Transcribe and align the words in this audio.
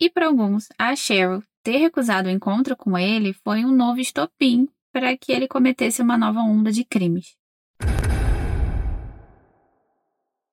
E 0.00 0.08
para 0.08 0.26
alguns, 0.26 0.68
a 0.78 0.94
Cheryl 0.94 1.42
ter 1.60 1.78
recusado 1.78 2.28
o 2.28 2.30
encontro 2.30 2.76
com 2.76 2.96
ele 2.96 3.32
foi 3.32 3.64
um 3.64 3.72
novo 3.72 3.98
estopim 3.98 4.68
para 4.92 5.16
que 5.16 5.32
ele 5.32 5.48
cometesse 5.48 6.00
uma 6.00 6.16
nova 6.16 6.38
onda 6.38 6.70
de 6.70 6.84
crimes. 6.84 7.34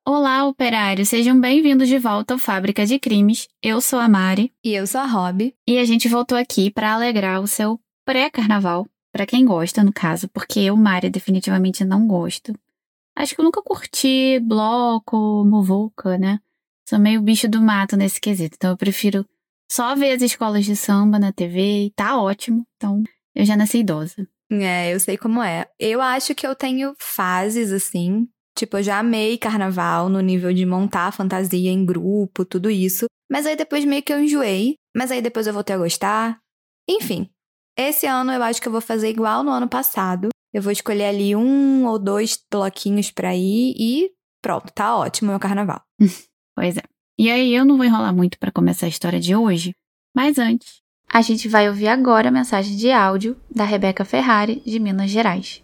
Olá, 0.03 0.47
operários! 0.47 1.09
Sejam 1.09 1.39
bem-vindos 1.39 1.87
de 1.87 1.99
volta 1.99 2.33
ao 2.33 2.39
Fábrica 2.39 2.87
de 2.87 2.97
Crimes. 2.97 3.47
Eu 3.61 3.79
sou 3.81 3.99
a 3.99 4.09
Mari. 4.09 4.51
E 4.63 4.73
eu 4.73 4.87
sou 4.87 5.01
a 5.01 5.05
Rob. 5.05 5.53
E 5.67 5.77
a 5.77 5.85
gente 5.85 6.09
voltou 6.09 6.35
aqui 6.35 6.71
para 6.71 6.95
alegrar 6.95 7.39
o 7.39 7.45
seu 7.45 7.79
pré-carnaval, 8.03 8.87
para 9.11 9.27
quem 9.27 9.45
gosta, 9.45 9.83
no 9.83 9.93
caso, 9.93 10.27
porque 10.29 10.59
eu, 10.59 10.75
Mari, 10.75 11.11
definitivamente 11.11 11.85
não 11.85 12.07
gosto. 12.07 12.51
Acho 13.15 13.35
que 13.35 13.41
eu 13.41 13.45
nunca 13.45 13.61
curti 13.61 14.39
bloco, 14.39 15.45
muvuca, 15.45 16.17
né? 16.17 16.39
Sou 16.87 16.97
meio 16.97 17.21
bicho 17.21 17.47
do 17.47 17.61
mato 17.61 17.95
nesse 17.95 18.19
quesito, 18.19 18.55
então 18.55 18.71
eu 18.71 18.77
prefiro 18.77 19.25
só 19.71 19.95
ver 19.95 20.13
as 20.13 20.21
escolas 20.21 20.65
de 20.65 20.75
samba 20.75 21.19
na 21.19 21.31
TV 21.31 21.85
e 21.85 21.91
tá 21.91 22.19
ótimo. 22.19 22.65
Então, 22.75 23.03
eu 23.33 23.45
já 23.45 23.55
nasci 23.55 23.79
idosa. 23.79 24.27
É, 24.51 24.93
eu 24.93 24.99
sei 24.99 25.17
como 25.17 25.41
é. 25.41 25.67
Eu 25.79 26.01
acho 26.01 26.35
que 26.35 26.45
eu 26.45 26.55
tenho 26.55 26.93
fases 26.99 27.71
assim, 27.71 28.27
Tipo, 28.57 28.77
eu 28.77 28.83
já 28.83 28.99
amei 28.99 29.37
carnaval 29.37 30.07
no 30.07 30.21
nível 30.21 30.53
de 30.53 30.65
montar 30.65 31.11
fantasia 31.11 31.69
em 31.69 31.85
grupo, 31.85 32.45
tudo 32.45 32.71
isso. 32.71 33.05
Mas 33.29 33.45
aí 33.45 33.55
depois 33.55 33.83
meio 33.83 34.01
que 34.01 34.13
eu 34.13 34.19
enjoei. 34.19 34.75
Mas 34.95 35.11
aí 35.11 35.21
depois 35.21 35.45
eu 35.45 35.53
voltei 35.53 35.75
a 35.75 35.79
gostar. 35.79 36.39
Enfim, 36.89 37.29
esse 37.77 38.07
ano 38.07 38.31
eu 38.31 38.41
acho 38.41 38.61
que 38.61 38.67
eu 38.67 38.71
vou 38.71 38.79
fazer 38.79 39.09
igual 39.09 39.43
no 39.43 39.51
ano 39.51 39.67
passado. 39.67 40.29
Eu 40.53 40.61
vou 40.61 40.71
escolher 40.71 41.05
ali 41.05 41.35
um 41.35 41.85
ou 41.85 41.99
dois 41.99 42.39
bloquinhos 42.49 43.11
pra 43.11 43.35
ir 43.35 43.75
e 43.77 44.11
pronto, 44.41 44.71
tá 44.71 44.95
ótimo 44.95 45.31
meu 45.31 45.39
carnaval. 45.39 45.81
pois 46.55 46.77
é. 46.77 46.94
E 47.17 47.31
aí 47.31 47.55
eu 47.55 47.63
não 47.63 47.77
vou 47.77 47.85
enrolar 47.85 48.13
muito 48.13 48.37
para 48.37 48.51
começar 48.51 48.87
a 48.87 48.89
história 48.89 49.21
de 49.21 49.33
hoje. 49.33 49.73
Mas 50.13 50.37
antes, 50.37 50.81
a 51.07 51.21
gente 51.21 51.47
vai 51.47 51.69
ouvir 51.69 51.87
agora 51.87 52.27
a 52.27 52.31
mensagem 52.31 52.75
de 52.75 52.91
áudio 52.91 53.39
da 53.49 53.63
Rebeca 53.63 54.03
Ferrari, 54.03 54.61
de 54.65 54.77
Minas 54.79 55.11
Gerais. 55.11 55.61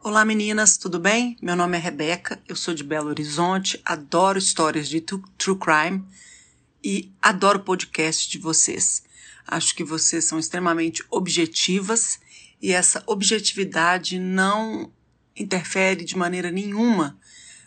Olá 0.00 0.24
meninas, 0.24 0.76
tudo 0.76 1.00
bem? 1.00 1.36
Meu 1.42 1.56
nome 1.56 1.76
é 1.76 1.80
Rebeca, 1.80 2.40
eu 2.46 2.54
sou 2.54 2.74
de 2.74 2.84
Belo 2.84 3.08
Horizonte, 3.08 3.80
adoro 3.84 4.38
histórias 4.38 4.88
de 4.88 5.00
true 5.00 5.58
crime 5.58 6.04
e 6.84 7.10
adoro 7.20 7.58
o 7.58 7.64
podcast 7.64 8.30
de 8.30 8.38
vocês. 8.38 9.02
Acho 9.44 9.74
que 9.74 9.82
vocês 9.82 10.24
são 10.24 10.38
extremamente 10.38 11.04
objetivas 11.10 12.20
e 12.62 12.70
essa 12.70 13.02
objetividade 13.04 14.20
não 14.20 14.92
interfere 15.36 16.04
de 16.04 16.16
maneira 16.16 16.52
nenhuma 16.52 17.18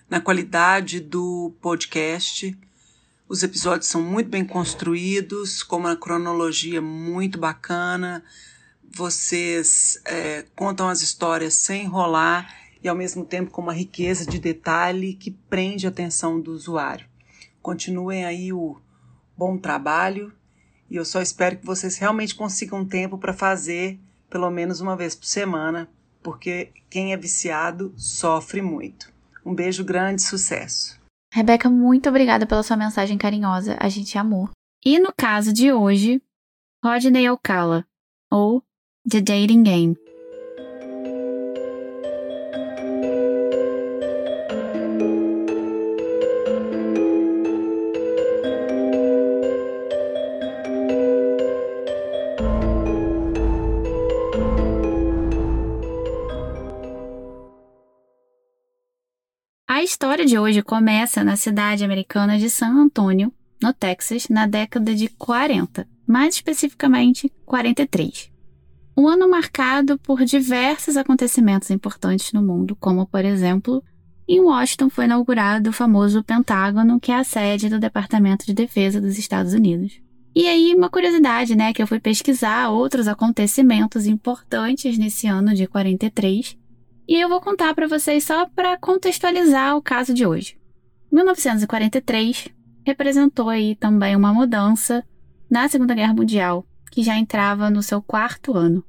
na 0.10 0.20
qualidade 0.20 1.00
do 1.00 1.54
podcast. 1.62 2.58
Os 3.28 3.44
episódios 3.44 3.88
são 3.88 4.02
muito 4.02 4.30
bem 4.30 4.46
construídos, 4.46 5.64
com 5.64 5.78
uma 5.78 5.96
cronologia 5.96 6.82
muito 6.82 7.40
bacana 7.40 8.24
vocês 8.96 10.02
é, 10.06 10.46
contam 10.56 10.88
as 10.88 11.02
histórias 11.02 11.54
sem 11.56 11.84
enrolar 11.84 12.56
e 12.82 12.88
ao 12.88 12.96
mesmo 12.96 13.26
tempo 13.26 13.52
com 13.52 13.62
uma 13.62 13.74
riqueza 13.74 14.26
de 14.26 14.40
detalhe 14.40 15.14
que 15.16 15.32
prende 15.32 15.86
a 15.86 15.90
atenção 15.90 16.40
do 16.40 16.52
usuário. 16.52 17.06
Continuem 17.62 18.24
aí 18.24 18.54
o 18.54 18.80
bom 19.38 19.58
trabalho 19.58 20.32
e 20.90 20.96
eu 20.96 21.04
só 21.04 21.22
espero 21.22 21.58
que 21.58 21.66
vocês 21.66 21.98
realmente 21.98 22.36
consigam 22.36 22.86
tempo 22.86 23.18
para 23.18 23.34
fazer 23.34 24.00
pelo 24.30 24.50
menos 24.50 24.80
uma 24.80 24.96
vez 24.96 25.14
por 25.14 25.26
semana, 25.26 25.90
porque 26.24 26.72
quem 26.90 27.12
é 27.12 27.18
viciado 27.18 27.94
sofre 27.98 28.62
muito. 28.62 29.15
Um 29.46 29.54
beijo 29.54 29.86
grande, 29.86 30.24
sucesso. 30.24 31.00
Rebeca, 31.32 31.70
muito 31.70 32.10
obrigada 32.10 32.48
pela 32.48 32.64
sua 32.64 32.76
mensagem 32.76 33.18
carinhosa, 33.18 33.78
a 33.80 33.88
gente 33.90 34.18
amou. 34.18 34.50
E 34.84 34.98
no 34.98 35.14
caso 35.16 35.54
de 35.54 35.72
hoje, 35.72 36.22
Rodney 36.84 37.28
Alcala, 37.28 37.86
ou 38.32 38.64
The 39.08 39.22
Dating 39.22 39.64
Game. 39.64 40.05
História 59.96 60.26
de 60.26 60.38
hoje 60.38 60.62
começa 60.62 61.24
na 61.24 61.38
cidade 61.38 61.82
americana 61.82 62.38
de 62.38 62.50
San 62.50 62.74
Antônio, 62.74 63.32
no 63.64 63.72
Texas, 63.72 64.28
na 64.28 64.46
década 64.46 64.94
de 64.94 65.08
40, 65.08 65.88
mais 66.06 66.36
especificamente 66.36 67.32
43. 67.46 68.30
Um 68.98 69.08
ano 69.08 69.30
marcado 69.30 69.98
por 70.00 70.26
diversos 70.26 70.98
acontecimentos 70.98 71.72
importantes 71.72 72.34
no 72.34 72.44
mundo, 72.44 72.76
como, 72.76 73.08
por 73.08 73.24
exemplo, 73.24 73.82
em 74.28 74.42
Washington 74.42 74.90
foi 74.90 75.06
inaugurado 75.06 75.70
o 75.70 75.74
famoso 75.74 76.22
Pentágono, 76.26 77.00
que 77.00 77.14
é 77.14 77.16
a 77.16 77.24
sede 77.24 77.70
do 77.70 77.80
Departamento 77.80 78.46
de 78.46 78.54
Defesa 78.54 79.00
dos 79.00 79.18
Estados 79.18 79.54
Unidos. 79.54 80.02
E 80.36 80.46
aí, 80.46 80.76
uma 80.76 80.90
curiosidade, 80.90 81.56
né, 81.56 81.72
que 81.72 81.82
eu 81.82 81.88
fui 81.88 82.02
pesquisar 82.02 82.68
outros 82.68 83.08
acontecimentos 83.08 84.08
importantes 84.08 84.98
nesse 84.98 85.26
ano 85.26 85.56
de 85.56 85.66
43, 85.68 86.58
e 87.08 87.20
eu 87.20 87.30
vou 87.30 87.40
contar 87.40 87.74
para 87.76 87.88
vocês 87.88 88.24
só 88.24 88.48
para 88.48 88.78
contextualizar 88.78 89.76
o 89.76 89.82
caso 89.82 90.14
de 90.14 90.26
hoje. 90.26 90.58
1943 91.12 92.50
representou 92.86 93.50
aí 93.50 93.76
também 93.76 94.16
uma 94.16 94.34
mudança 94.34 95.04
na 95.50 95.68
Segunda 95.68 95.94
Guerra 95.94 96.14
Mundial, 96.14 96.66
que 96.92 97.04
já 97.04 97.18
entrava 97.18 97.70
no 97.70 97.84
seu 97.84 98.02
quarto 98.02 98.56
ano. 98.56 98.84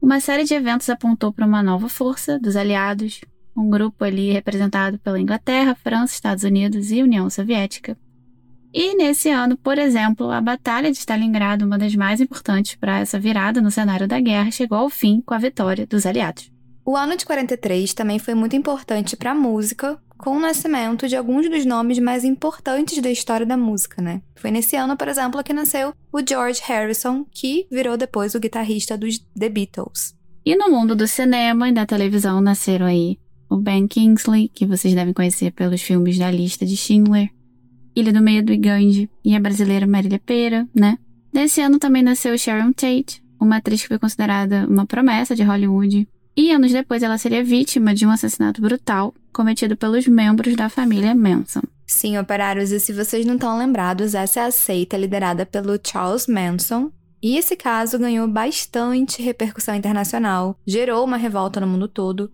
Uma 0.00 0.20
série 0.20 0.44
de 0.44 0.54
eventos 0.54 0.88
apontou 0.88 1.32
para 1.32 1.46
uma 1.46 1.62
nova 1.62 1.88
força 1.88 2.38
dos 2.38 2.56
aliados, 2.56 3.20
um 3.56 3.68
grupo 3.68 4.04
ali 4.04 4.32
representado 4.32 4.98
pela 4.98 5.20
Inglaterra, 5.20 5.74
França, 5.74 6.14
Estados 6.14 6.44
Unidos 6.44 6.90
e 6.90 7.02
União 7.02 7.28
Soviética. 7.28 7.96
E 8.72 8.94
nesse 8.96 9.28
ano, 9.28 9.56
por 9.56 9.78
exemplo, 9.78 10.30
a 10.30 10.40
Batalha 10.40 10.90
de 10.92 10.98
Stalingrado, 10.98 11.66
uma 11.66 11.76
das 11.76 11.94
mais 11.94 12.20
importantes 12.20 12.76
para 12.76 13.00
essa 13.00 13.18
virada 13.18 13.60
no 13.60 13.70
cenário 13.70 14.06
da 14.06 14.20
guerra, 14.20 14.50
chegou 14.50 14.78
ao 14.78 14.88
fim 14.88 15.20
com 15.20 15.34
a 15.34 15.38
vitória 15.38 15.86
dos 15.86 16.06
aliados. 16.06 16.50
O 16.90 16.96
ano 16.96 17.16
de 17.16 17.24
43 17.24 17.94
também 17.94 18.18
foi 18.18 18.34
muito 18.34 18.56
importante 18.56 19.16
para 19.16 19.30
a 19.30 19.34
música, 19.34 19.96
com 20.18 20.36
o 20.36 20.40
nascimento 20.40 21.06
de 21.06 21.14
alguns 21.14 21.48
dos 21.48 21.64
nomes 21.64 22.00
mais 22.00 22.24
importantes 22.24 23.00
da 23.00 23.08
história 23.08 23.46
da 23.46 23.56
música, 23.56 24.02
né? 24.02 24.20
Foi 24.34 24.50
nesse 24.50 24.74
ano, 24.74 24.96
por 24.96 25.06
exemplo, 25.06 25.40
que 25.44 25.52
nasceu 25.52 25.94
o 26.12 26.18
George 26.28 26.60
Harrison, 26.64 27.24
que 27.30 27.68
virou 27.70 27.96
depois 27.96 28.34
o 28.34 28.40
guitarrista 28.40 28.98
dos 28.98 29.20
The 29.38 29.48
Beatles. 29.48 30.16
E 30.44 30.56
no 30.56 30.68
mundo 30.68 30.96
do 30.96 31.06
cinema 31.06 31.68
e 31.68 31.72
da 31.72 31.86
televisão 31.86 32.40
nasceram 32.40 32.86
aí 32.86 33.20
o 33.48 33.56
Ben 33.56 33.86
Kingsley, 33.86 34.48
que 34.48 34.66
vocês 34.66 34.92
devem 34.92 35.14
conhecer 35.14 35.52
pelos 35.52 35.80
filmes 35.80 36.18
da 36.18 36.28
lista 36.28 36.66
de 36.66 36.76
Schindler, 36.76 37.30
Ilha 37.94 38.12
do 38.12 38.20
Medo 38.20 38.52
e 38.52 38.56
Gandhi, 38.56 39.08
e 39.24 39.36
a 39.36 39.38
brasileira 39.38 39.86
Marília 39.86 40.18
Pera, 40.18 40.68
né? 40.74 40.98
Nesse 41.32 41.60
ano 41.60 41.78
também 41.78 42.02
nasceu 42.02 42.36
Sharon 42.36 42.72
Tate, 42.72 43.22
uma 43.40 43.58
atriz 43.58 43.80
que 43.80 43.86
foi 43.86 43.98
considerada 44.00 44.66
uma 44.68 44.86
promessa 44.86 45.36
de 45.36 45.44
Hollywood, 45.44 46.08
e 46.36 46.50
anos 46.52 46.72
depois 46.72 47.02
ela 47.02 47.18
seria 47.18 47.44
vítima 47.44 47.94
de 47.94 48.06
um 48.06 48.10
assassinato 48.10 48.60
brutal 48.60 49.14
cometido 49.32 49.76
pelos 49.76 50.06
membros 50.06 50.56
da 50.56 50.68
família 50.68 51.14
Manson. 51.14 51.62
Sim, 51.86 52.18
operários, 52.18 52.70
e 52.70 52.78
se 52.78 52.92
vocês 52.92 53.26
não 53.26 53.34
estão 53.34 53.58
lembrados, 53.58 54.14
essa 54.14 54.40
é 54.40 54.44
a 54.44 54.50
seita 54.50 54.96
liderada 54.96 55.44
pelo 55.44 55.78
Charles 55.84 56.26
Manson. 56.26 56.90
E 57.22 57.36
esse 57.36 57.56
caso 57.56 57.98
ganhou 57.98 58.26
bastante 58.28 59.20
repercussão 59.20 59.74
internacional, 59.74 60.56
gerou 60.66 61.04
uma 61.04 61.16
revolta 61.16 61.60
no 61.60 61.66
mundo 61.66 61.88
todo. 61.88 62.30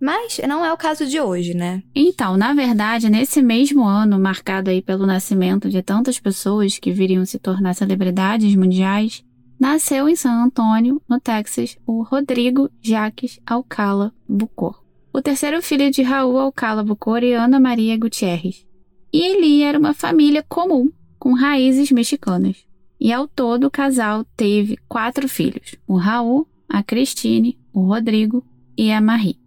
Mas 0.00 0.38
não 0.46 0.64
é 0.64 0.72
o 0.72 0.76
caso 0.76 1.06
de 1.06 1.18
hoje, 1.18 1.54
né? 1.54 1.82
Então, 1.94 2.36
na 2.36 2.52
verdade, 2.52 3.08
nesse 3.08 3.40
mesmo 3.40 3.84
ano, 3.84 4.18
marcado 4.18 4.70
aí 4.70 4.82
pelo 4.82 5.06
nascimento 5.06 5.70
de 5.70 5.82
tantas 5.82 6.18
pessoas 6.18 6.78
que 6.78 6.92
viriam 6.92 7.24
se 7.24 7.38
tornar 7.38 7.74
celebridades 7.74 8.54
mundiais, 8.54 9.24
Nasceu 9.58 10.08
em 10.08 10.14
San 10.14 10.44
Antônio, 10.44 11.00
no 11.08 11.18
Texas, 11.18 11.78
o 11.86 12.02
Rodrigo 12.02 12.70
Jaques 12.82 13.40
Alcala 13.46 14.12
Bucor, 14.28 14.82
o 15.12 15.22
terceiro 15.22 15.62
filho 15.62 15.90
de 15.90 16.02
Raul 16.02 16.38
Alcala 16.38 16.84
Bucor 16.84 17.22
e 17.22 17.32
Ana 17.32 17.58
Maria 17.58 17.96
Gutierrez. 17.96 18.66
E 19.10 19.22
ele 19.22 19.62
era 19.62 19.78
uma 19.78 19.94
família 19.94 20.44
comum, 20.46 20.90
com 21.18 21.32
raízes 21.32 21.90
mexicanas. 21.90 22.66
E 23.00 23.10
ao 23.12 23.26
todo 23.26 23.66
o 23.66 23.70
casal 23.70 24.26
teve 24.36 24.78
quatro 24.88 25.26
filhos: 25.26 25.74
o 25.86 25.96
Raul, 25.96 26.46
a 26.68 26.82
Cristine, 26.82 27.58
o 27.72 27.80
Rodrigo 27.80 28.44
e 28.76 28.92
a 28.92 29.00
Marie. 29.00 29.38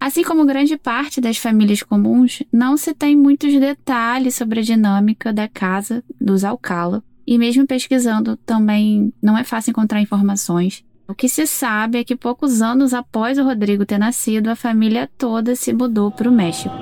Assim 0.00 0.22
como 0.22 0.46
grande 0.46 0.76
parte 0.76 1.20
das 1.20 1.36
famílias 1.36 1.82
comuns, 1.82 2.42
não 2.52 2.76
se 2.76 2.94
tem 2.94 3.16
muitos 3.16 3.52
detalhes 3.58 4.34
sobre 4.36 4.60
a 4.60 4.62
dinâmica 4.62 5.32
da 5.32 5.48
casa 5.48 6.04
dos 6.20 6.44
Alcala, 6.44 7.02
e 7.30 7.36
mesmo 7.36 7.66
pesquisando 7.66 8.38
também 8.38 9.12
não 9.20 9.36
é 9.36 9.44
fácil 9.44 9.72
encontrar 9.72 10.00
informações. 10.00 10.82
O 11.06 11.14
que 11.14 11.28
se 11.28 11.46
sabe 11.46 11.98
é 11.98 12.04
que 12.04 12.16
poucos 12.16 12.62
anos 12.62 12.94
após 12.94 13.36
o 13.36 13.44
Rodrigo 13.44 13.84
ter 13.84 13.98
nascido, 13.98 14.48
a 14.48 14.56
família 14.56 15.10
toda 15.18 15.54
se 15.54 15.74
mudou 15.74 16.10
para 16.10 16.26
o 16.26 16.32
México. 16.32 16.74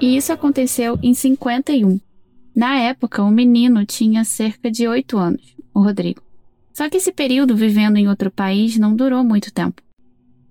E 0.00 0.16
isso 0.16 0.32
aconteceu 0.32 0.98
em 1.00 1.14
51. 1.14 2.00
Na 2.56 2.74
época, 2.80 3.22
o 3.22 3.30
menino 3.30 3.86
tinha 3.86 4.24
cerca 4.24 4.72
de 4.72 4.88
8 4.88 5.16
anos, 5.16 5.54
o 5.72 5.80
Rodrigo. 5.80 6.20
Só 6.74 6.90
que 6.90 6.96
esse 6.96 7.12
período 7.12 7.54
vivendo 7.54 7.98
em 7.98 8.08
outro 8.08 8.32
país 8.32 8.76
não 8.76 8.96
durou 8.96 9.22
muito 9.22 9.52
tempo. 9.52 9.80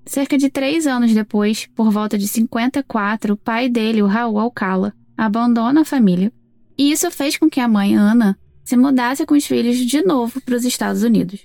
Cerca 0.06 0.38
de 0.38 0.50
três 0.50 0.88
anos 0.88 1.14
depois, 1.14 1.68
por 1.76 1.92
volta 1.92 2.18
de 2.18 2.30
54, 2.30 3.34
o 3.34 3.38
pai 3.38 3.68
dele, 3.68 4.02
o 4.02 4.08
Raul 4.08 4.40
Alcala, 4.40 4.94
abandona 5.18 5.82
a 5.82 5.86
família, 5.86 6.32
e 6.78 6.92
isso 6.92 7.10
fez 7.10 7.38
com 7.38 7.50
que 7.50 7.60
a 7.60 7.68
mãe, 7.68 7.96
Ana, 7.96 8.38
se 8.64 8.78
mudasse 8.78 9.26
com 9.26 9.34
os 9.34 9.46
filhos 9.46 9.78
de 9.78 10.04
novo 10.04 10.40
para 10.42 10.56
os 10.56 10.64
Estados 10.64 11.02
Unidos. 11.02 11.42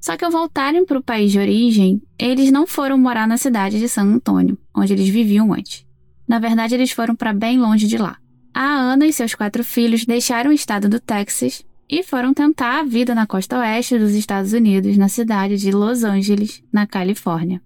Só 0.00 0.16
que 0.16 0.24
ao 0.24 0.32
voltarem 0.32 0.84
para 0.84 0.98
o 0.98 1.02
país 1.02 1.30
de 1.30 1.38
origem, 1.38 2.02
eles 2.18 2.50
não 2.50 2.66
foram 2.66 2.98
morar 2.98 3.28
na 3.28 3.36
cidade 3.36 3.78
de 3.78 3.88
San 3.88 4.02
Antônio, 4.02 4.58
onde 4.74 4.92
eles 4.92 5.08
viviam 5.08 5.52
antes. 5.52 5.86
Na 6.26 6.40
verdade, 6.40 6.74
eles 6.74 6.90
foram 6.90 7.14
para 7.14 7.32
bem 7.32 7.58
longe 7.58 7.86
de 7.86 7.96
lá. 7.96 8.16
A 8.52 8.64
Ana 8.64 9.06
e 9.06 9.12
seus 9.12 9.34
quatro 9.34 9.62
filhos 9.62 10.04
deixaram 10.04 10.50
o 10.50 10.54
estado 10.54 10.88
do 10.88 10.98
Texas 10.98 11.64
e 11.88 12.02
foram 12.02 12.34
tentar 12.34 12.80
a 12.80 12.84
vida 12.84 13.14
na 13.14 13.26
costa 13.26 13.58
oeste 13.58 13.98
dos 13.98 14.14
Estados 14.14 14.52
Unidos, 14.52 14.96
na 14.96 15.08
cidade 15.08 15.56
de 15.56 15.70
Los 15.70 16.02
Angeles, 16.02 16.64
na 16.72 16.86
Califórnia. 16.86 17.62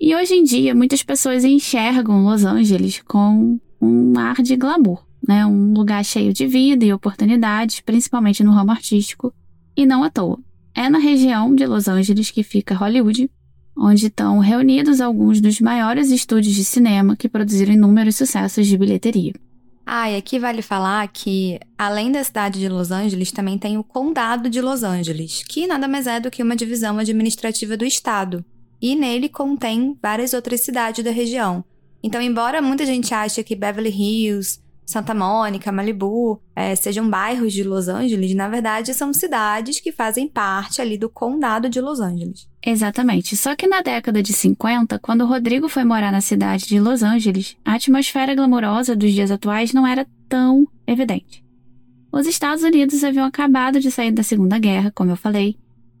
E 0.00 0.14
hoje 0.14 0.34
em 0.34 0.42
dia, 0.42 0.74
muitas 0.74 1.02
pessoas 1.02 1.44
enxergam 1.44 2.24
Los 2.24 2.44
Angeles 2.44 3.00
com 3.06 3.60
um 3.84 4.18
ar 4.18 4.36
de 4.42 4.56
glamour, 4.56 5.04
né? 5.26 5.44
Um 5.46 5.72
lugar 5.72 6.04
cheio 6.04 6.32
de 6.32 6.46
vida 6.46 6.84
e 6.84 6.92
oportunidades, 6.92 7.80
principalmente 7.80 8.42
no 8.42 8.52
ramo 8.52 8.70
artístico, 8.70 9.32
e 9.76 9.86
não 9.86 10.02
à 10.02 10.10
toa. 10.10 10.38
É 10.74 10.88
na 10.88 10.98
região 10.98 11.54
de 11.54 11.66
Los 11.66 11.88
Angeles 11.88 12.30
que 12.30 12.42
fica 12.42 12.74
Hollywood, 12.74 13.30
onde 13.76 14.06
estão 14.06 14.38
reunidos 14.38 15.00
alguns 15.00 15.40
dos 15.40 15.60
maiores 15.60 16.10
estúdios 16.10 16.54
de 16.54 16.64
cinema 16.64 17.16
que 17.16 17.28
produziram 17.28 17.72
inúmeros 17.72 18.16
sucessos 18.16 18.66
de 18.66 18.78
bilheteria. 18.78 19.32
Ah, 19.86 20.10
e 20.10 20.16
aqui 20.16 20.38
vale 20.38 20.62
falar 20.62 21.06
que, 21.08 21.60
além 21.76 22.10
da 22.10 22.24
cidade 22.24 22.58
de 22.58 22.68
Los 22.68 22.90
Angeles, 22.90 23.30
também 23.30 23.58
tem 23.58 23.76
o 23.76 23.84
Condado 23.84 24.48
de 24.48 24.60
Los 24.60 24.82
Angeles, 24.82 25.44
que 25.46 25.66
nada 25.66 25.86
mais 25.86 26.06
é 26.06 26.18
do 26.18 26.30
que 26.30 26.42
uma 26.42 26.56
divisão 26.56 26.98
administrativa 26.98 27.76
do 27.76 27.84
estado, 27.84 28.42
e 28.80 28.96
nele 28.96 29.28
contém 29.28 29.96
várias 30.02 30.32
outras 30.32 30.60
cidades 30.62 31.04
da 31.04 31.10
região. 31.10 31.62
Então, 32.04 32.20
embora 32.20 32.60
muita 32.60 32.84
gente 32.84 33.14
ache 33.14 33.42
que 33.42 33.56
Beverly 33.56 33.88
Hills, 33.88 34.60
Santa 34.84 35.14
Mônica, 35.14 35.72
Malibu, 35.72 36.38
é, 36.54 36.76
sejam 36.76 37.08
bairros 37.08 37.50
de 37.54 37.64
Los 37.64 37.88
Angeles, 37.88 38.34
na 38.34 38.46
verdade 38.46 38.92
são 38.92 39.10
cidades 39.10 39.80
que 39.80 39.90
fazem 39.90 40.28
parte 40.28 40.82
ali 40.82 40.98
do 40.98 41.08
condado 41.08 41.66
de 41.66 41.80
Los 41.80 42.00
Angeles. 42.00 42.46
Exatamente. 42.62 43.34
Só 43.38 43.56
que 43.56 43.66
na 43.66 43.80
década 43.80 44.22
de 44.22 44.34
50, 44.34 44.98
quando 44.98 45.22
o 45.22 45.26
Rodrigo 45.26 45.66
foi 45.66 45.82
morar 45.82 46.12
na 46.12 46.20
cidade 46.20 46.66
de 46.66 46.78
Los 46.78 47.02
Angeles, 47.02 47.56
a 47.64 47.72
atmosfera 47.72 48.34
glamourosa 48.34 48.94
dos 48.94 49.10
dias 49.10 49.30
atuais 49.30 49.72
não 49.72 49.86
era 49.86 50.06
tão 50.28 50.68
evidente. 50.86 51.42
Os 52.12 52.26
Estados 52.26 52.62
Unidos 52.62 53.02
haviam 53.02 53.24
acabado 53.24 53.80
de 53.80 53.90
sair 53.90 54.12
da 54.12 54.22
Segunda 54.22 54.58
Guerra, 54.58 54.92
como 54.94 55.10
eu 55.10 55.16
falei, 55.16 55.56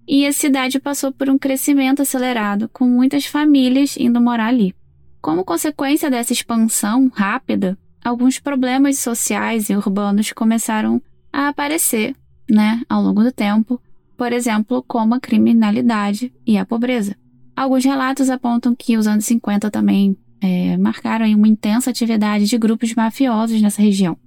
e 0.06 0.26
a 0.26 0.34
cidade 0.34 0.78
passou 0.78 1.10
por 1.10 1.30
um 1.30 1.38
crescimento 1.38 2.02
acelerado, 2.02 2.68
com 2.70 2.84
muitas 2.84 3.24
famílias 3.24 3.96
indo 3.96 4.20
morar 4.20 4.48
ali. 4.48 4.74
Como 5.24 5.42
consequência 5.42 6.10
dessa 6.10 6.34
expansão 6.34 7.10
rápida, 7.14 7.78
alguns 8.04 8.38
problemas 8.38 8.98
sociais 8.98 9.70
e 9.70 9.74
urbanos 9.74 10.30
começaram 10.32 11.00
a 11.32 11.48
aparecer, 11.48 12.14
né, 12.46 12.82
ao 12.90 13.00
longo 13.00 13.24
do 13.24 13.32
tempo, 13.32 13.80
por 14.18 14.34
exemplo, 14.34 14.84
como 14.86 15.14
a 15.14 15.18
criminalidade 15.18 16.30
e 16.46 16.58
a 16.58 16.66
pobreza. 16.66 17.16
Alguns 17.56 17.86
relatos 17.86 18.28
apontam 18.28 18.74
que 18.74 18.98
os 18.98 19.06
anos 19.06 19.24
50 19.24 19.70
também 19.70 20.14
é, 20.42 20.76
marcaram 20.76 21.24
uma 21.32 21.48
intensa 21.48 21.88
atividade 21.88 22.44
de 22.44 22.58
grupos 22.58 22.94
mafiosos 22.94 23.62
nessa 23.62 23.80
região. 23.80 24.18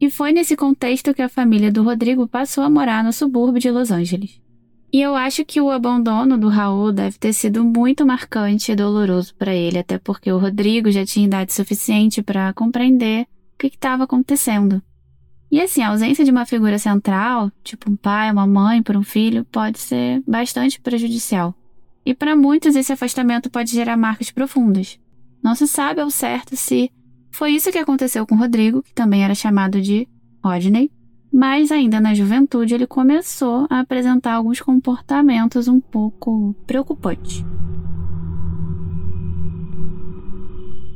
E 0.00 0.08
foi 0.08 0.30
nesse 0.30 0.54
contexto 0.54 1.12
que 1.12 1.20
a 1.20 1.28
família 1.28 1.72
do 1.72 1.82
Rodrigo 1.82 2.28
passou 2.28 2.62
a 2.62 2.70
morar 2.70 3.02
no 3.02 3.12
subúrbio 3.12 3.60
de 3.60 3.72
Los 3.72 3.90
Angeles. 3.90 4.40
E 4.90 5.02
eu 5.02 5.14
acho 5.14 5.44
que 5.44 5.60
o 5.60 5.70
abandono 5.70 6.38
do 6.38 6.48
Raul 6.48 6.92
deve 6.92 7.18
ter 7.18 7.34
sido 7.34 7.62
muito 7.62 8.06
marcante 8.06 8.72
e 8.72 8.76
doloroso 8.76 9.34
para 9.34 9.54
ele, 9.54 9.78
até 9.78 9.98
porque 9.98 10.32
o 10.32 10.38
Rodrigo 10.38 10.90
já 10.90 11.04
tinha 11.04 11.26
idade 11.26 11.52
suficiente 11.52 12.22
para 12.22 12.52
compreender 12.54 13.26
o 13.54 13.58
que 13.58 13.66
estava 13.66 14.04
acontecendo. 14.04 14.82
E 15.50 15.60
assim, 15.60 15.82
a 15.82 15.88
ausência 15.88 16.24
de 16.24 16.30
uma 16.30 16.46
figura 16.46 16.78
central, 16.78 17.50
tipo 17.62 17.90
um 17.90 17.96
pai, 17.96 18.30
uma 18.30 18.46
mãe 18.46 18.82
para 18.82 18.98
um 18.98 19.02
filho, 19.02 19.44
pode 19.46 19.78
ser 19.78 20.22
bastante 20.26 20.80
prejudicial. 20.80 21.54
E 22.04 22.14
para 22.14 22.34
muitos 22.34 22.74
esse 22.74 22.92
afastamento 22.92 23.50
pode 23.50 23.70
gerar 23.70 23.96
marcas 23.96 24.30
profundas. 24.30 24.98
Não 25.42 25.54
se 25.54 25.66
sabe 25.66 26.00
ao 26.00 26.10
certo 26.10 26.56
se 26.56 26.90
foi 27.30 27.52
isso 27.52 27.70
que 27.70 27.78
aconteceu 27.78 28.26
com 28.26 28.36
Rodrigo, 28.36 28.82
que 28.82 28.94
também 28.94 29.22
era 29.22 29.34
chamado 29.34 29.80
de 29.80 30.08
Rodney, 30.42 30.90
mas 31.32 31.70
ainda 31.70 32.00
na 32.00 32.14
juventude 32.14 32.74
ele 32.74 32.86
começou 32.86 33.66
a 33.70 33.80
apresentar 33.80 34.34
alguns 34.34 34.60
comportamentos 34.60 35.68
um 35.68 35.80
pouco 35.80 36.54
preocupantes. 36.66 37.44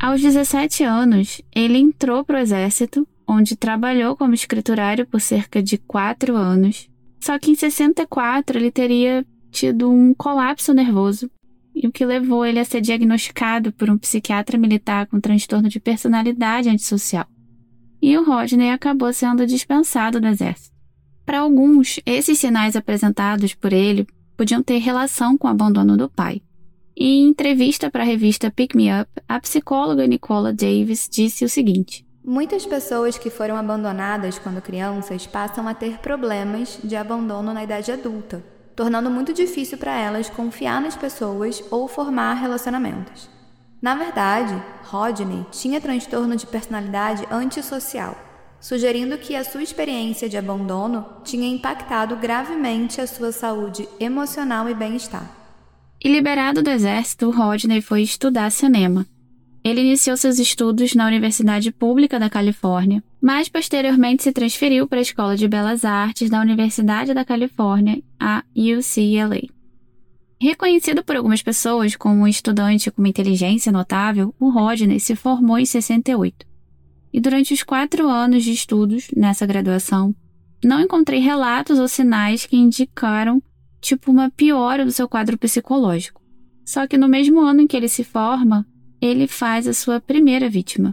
Aos 0.00 0.20
17 0.20 0.82
anos, 0.82 1.40
ele 1.54 1.78
entrou 1.78 2.24
para 2.24 2.38
o 2.38 2.42
exército, 2.42 3.06
onde 3.26 3.56
trabalhou 3.56 4.16
como 4.16 4.34
escriturário 4.34 5.06
por 5.06 5.20
cerca 5.20 5.62
de 5.62 5.78
4 5.78 6.34
anos. 6.34 6.88
Só 7.20 7.38
que 7.38 7.52
em 7.52 7.54
64 7.54 8.58
ele 8.58 8.72
teria 8.72 9.24
tido 9.50 9.88
um 9.88 10.12
colapso 10.12 10.74
nervoso, 10.74 11.30
e 11.74 11.86
o 11.86 11.92
que 11.92 12.04
levou 12.04 12.44
ele 12.44 12.58
a 12.58 12.64
ser 12.64 12.80
diagnosticado 12.80 13.72
por 13.72 13.88
um 13.88 13.96
psiquiatra 13.96 14.58
militar 14.58 15.06
com 15.06 15.20
transtorno 15.20 15.68
de 15.68 15.78
personalidade 15.78 16.68
antissocial 16.68 17.26
e 18.02 18.18
o 18.18 18.24
Rodney 18.24 18.70
acabou 18.70 19.12
sendo 19.12 19.46
dispensado 19.46 20.20
do 20.20 20.26
exército. 20.26 20.74
Para 21.24 21.38
alguns, 21.38 22.00
esses 22.04 22.36
sinais 22.36 22.74
apresentados 22.74 23.54
por 23.54 23.72
ele 23.72 24.06
podiam 24.36 24.60
ter 24.60 24.78
relação 24.78 25.38
com 25.38 25.46
o 25.46 25.50
abandono 25.50 25.96
do 25.96 26.08
pai. 26.08 26.42
Em 26.96 27.28
entrevista 27.28 27.88
para 27.90 28.02
a 28.02 28.06
revista 28.06 28.50
Pick 28.50 28.74
Me 28.74 28.88
Up, 28.92 29.08
a 29.28 29.40
psicóloga 29.40 30.06
Nicola 30.06 30.52
Davis 30.52 31.08
disse 31.10 31.44
o 31.44 31.48
seguinte: 31.48 32.04
Muitas 32.24 32.66
pessoas 32.66 33.16
que 33.16 33.30
foram 33.30 33.56
abandonadas 33.56 34.38
quando 34.38 34.60
crianças 34.60 35.26
passam 35.26 35.66
a 35.68 35.74
ter 35.74 35.98
problemas 35.98 36.78
de 36.82 36.96
abandono 36.96 37.54
na 37.54 37.64
idade 37.64 37.92
adulta, 37.92 38.44
tornando 38.74 39.10
muito 39.10 39.32
difícil 39.32 39.78
para 39.78 39.96
elas 39.98 40.28
confiar 40.28 40.82
nas 40.82 40.96
pessoas 40.96 41.62
ou 41.70 41.86
formar 41.86 42.34
relacionamentos. 42.34 43.30
Na 43.82 43.96
verdade, 43.96 44.54
Rodney 44.84 45.44
tinha 45.50 45.80
transtorno 45.80 46.36
de 46.36 46.46
personalidade 46.46 47.26
antissocial, 47.28 48.16
sugerindo 48.60 49.18
que 49.18 49.34
a 49.34 49.42
sua 49.42 49.60
experiência 49.60 50.28
de 50.28 50.36
abandono 50.36 51.04
tinha 51.24 51.48
impactado 51.48 52.14
gravemente 52.14 53.00
a 53.00 53.08
sua 53.08 53.32
saúde 53.32 53.88
emocional 53.98 54.70
e 54.70 54.74
bem-estar. 54.74 55.28
E 56.00 56.08
liberado 56.08 56.62
do 56.62 56.70
exército, 56.70 57.28
Rodney 57.30 57.82
foi 57.82 58.02
estudar 58.02 58.50
cinema. 58.52 59.04
Ele 59.64 59.80
iniciou 59.80 60.16
seus 60.16 60.38
estudos 60.38 60.94
na 60.94 61.06
Universidade 61.06 61.72
Pública 61.72 62.20
da 62.20 62.30
Califórnia, 62.30 63.02
mas 63.20 63.48
posteriormente 63.48 64.22
se 64.22 64.32
transferiu 64.32 64.86
para 64.86 64.98
a 64.98 65.02
Escola 65.02 65.36
de 65.36 65.48
Belas 65.48 65.84
Artes 65.84 66.30
da 66.30 66.40
Universidade 66.40 67.14
da 67.14 67.24
Califórnia, 67.24 68.00
a 68.18 68.44
UCLA. 68.56 69.61
Reconhecido 70.42 71.04
por 71.04 71.14
algumas 71.14 71.40
pessoas 71.40 71.94
como 71.94 72.22
um 72.22 72.26
estudante 72.26 72.90
com 72.90 73.00
uma 73.00 73.08
inteligência 73.08 73.70
notável, 73.70 74.34
o 74.40 74.50
Rodney 74.50 74.98
se 74.98 75.14
formou 75.14 75.56
em 75.56 75.64
68. 75.64 76.44
E 77.12 77.20
durante 77.20 77.54
os 77.54 77.62
quatro 77.62 78.08
anos 78.08 78.42
de 78.42 78.50
estudos 78.50 79.06
nessa 79.16 79.46
graduação, 79.46 80.12
não 80.64 80.80
encontrei 80.80 81.20
relatos 81.20 81.78
ou 81.78 81.86
sinais 81.86 82.44
que 82.44 82.56
indicaram, 82.56 83.40
tipo, 83.80 84.10
uma 84.10 84.30
piora 84.30 84.84
do 84.84 84.90
seu 84.90 85.08
quadro 85.08 85.38
psicológico. 85.38 86.20
Só 86.64 86.88
que 86.88 86.98
no 86.98 87.06
mesmo 87.06 87.38
ano 87.38 87.60
em 87.60 87.66
que 87.68 87.76
ele 87.76 87.88
se 87.88 88.02
forma, 88.02 88.66
ele 89.00 89.28
faz 89.28 89.68
a 89.68 89.72
sua 89.72 90.00
primeira 90.00 90.50
vítima. 90.50 90.92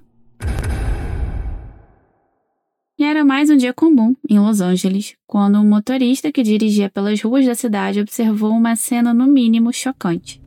E 3.00 3.04
era 3.06 3.24
mais 3.24 3.50
um 3.50 3.56
dia 3.56 3.74
comum 3.74 4.14
em 4.30 4.38
Los 4.40 4.60
Angeles, 4.60 5.16
quando 5.26 5.58
um 5.58 5.66
motorista 5.66 6.34
que 6.34 6.44
dirigia 6.44 6.90
pelas 6.90 7.22
ruas 7.22 7.46
da 7.46 7.56
cidade 7.56 8.02
observou 8.02 8.52
uma 8.52 8.76
cena 8.76 9.14
no 9.14 9.26
mínimo 9.26 9.72
chocante. 9.72 10.42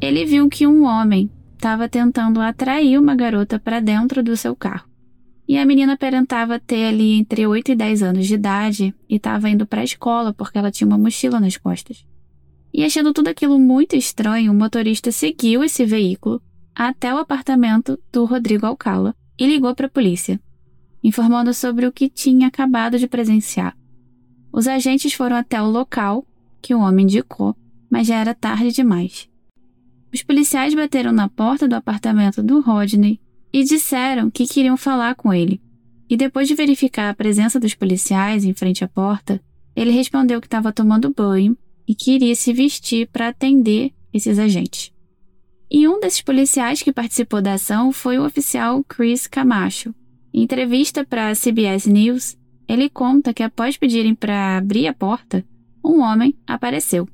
Ele 0.00 0.24
viu 0.24 0.48
que 0.48 0.66
um 0.66 0.82
homem 0.82 1.30
estava 1.54 1.88
tentando 1.88 2.40
atrair 2.40 2.98
uma 2.98 3.14
garota 3.14 3.60
para 3.60 3.78
dentro 3.78 4.24
do 4.24 4.36
seu 4.36 4.56
carro. 4.56 4.90
E 5.46 5.56
a 5.56 5.64
menina 5.64 5.92
aparentava 5.92 6.58
ter 6.58 6.86
ali 6.86 7.12
entre 7.12 7.46
8 7.46 7.70
e 7.70 7.76
10 7.76 8.02
anos 8.02 8.26
de 8.26 8.34
idade 8.34 8.92
e 9.08 9.14
estava 9.14 9.48
indo 9.48 9.64
para 9.64 9.82
a 9.82 9.84
escola 9.84 10.34
porque 10.34 10.58
ela 10.58 10.72
tinha 10.72 10.88
uma 10.88 10.98
mochila 10.98 11.38
nas 11.38 11.56
costas. 11.56 12.04
E 12.74 12.84
achando 12.84 13.12
tudo 13.12 13.28
aquilo 13.28 13.56
muito 13.56 13.94
estranho, 13.94 14.50
o 14.50 14.54
motorista 14.54 15.12
seguiu 15.12 15.62
esse 15.62 15.84
veículo 15.84 16.42
até 16.74 17.14
o 17.14 17.18
apartamento 17.18 17.96
do 18.10 18.24
Rodrigo 18.24 18.66
Alcala 18.66 19.14
e 19.42 19.46
ligou 19.48 19.74
para 19.74 19.86
a 19.86 19.90
polícia, 19.90 20.40
informando 21.02 21.52
sobre 21.52 21.84
o 21.84 21.90
que 21.90 22.08
tinha 22.08 22.46
acabado 22.46 22.96
de 22.96 23.08
presenciar. 23.08 23.76
Os 24.52 24.68
agentes 24.68 25.14
foram 25.14 25.34
até 25.34 25.60
o 25.60 25.68
local 25.68 26.24
que 26.62 26.72
o 26.72 26.78
homem 26.78 27.06
indicou, 27.06 27.56
mas 27.90 28.06
já 28.06 28.20
era 28.20 28.36
tarde 28.36 28.70
demais. 28.70 29.28
Os 30.14 30.22
policiais 30.22 30.74
bateram 30.74 31.10
na 31.10 31.28
porta 31.28 31.66
do 31.66 31.74
apartamento 31.74 32.40
do 32.40 32.60
Rodney 32.60 33.20
e 33.52 33.64
disseram 33.64 34.30
que 34.30 34.46
queriam 34.46 34.76
falar 34.76 35.16
com 35.16 35.34
ele. 35.34 35.60
E 36.08 36.16
depois 36.16 36.46
de 36.46 36.54
verificar 36.54 37.10
a 37.10 37.14
presença 37.14 37.58
dos 37.58 37.74
policiais 37.74 38.44
em 38.44 38.54
frente 38.54 38.84
à 38.84 38.88
porta, 38.88 39.42
ele 39.74 39.90
respondeu 39.90 40.40
que 40.40 40.46
estava 40.46 40.72
tomando 40.72 41.12
banho 41.12 41.58
e 41.88 41.96
queria 41.96 42.36
se 42.36 42.52
vestir 42.52 43.08
para 43.08 43.26
atender 43.26 43.92
esses 44.14 44.38
agentes. 44.38 44.91
E 45.74 45.88
um 45.88 45.98
desses 45.98 46.20
policiais 46.20 46.82
que 46.82 46.92
participou 46.92 47.40
da 47.40 47.54
ação 47.54 47.92
foi 47.92 48.18
o 48.18 48.26
oficial 48.26 48.84
Chris 48.84 49.26
Camacho. 49.26 49.94
Em 50.30 50.42
entrevista 50.42 51.02
para 51.02 51.30
a 51.30 51.34
CBS 51.34 51.86
News, 51.86 52.36
ele 52.68 52.90
conta 52.90 53.32
que 53.32 53.42
após 53.42 53.78
pedirem 53.78 54.14
para 54.14 54.58
abrir 54.58 54.86
a 54.86 54.92
porta, 54.92 55.42
um 55.82 56.02
homem 56.02 56.36
apareceu. 56.46 57.08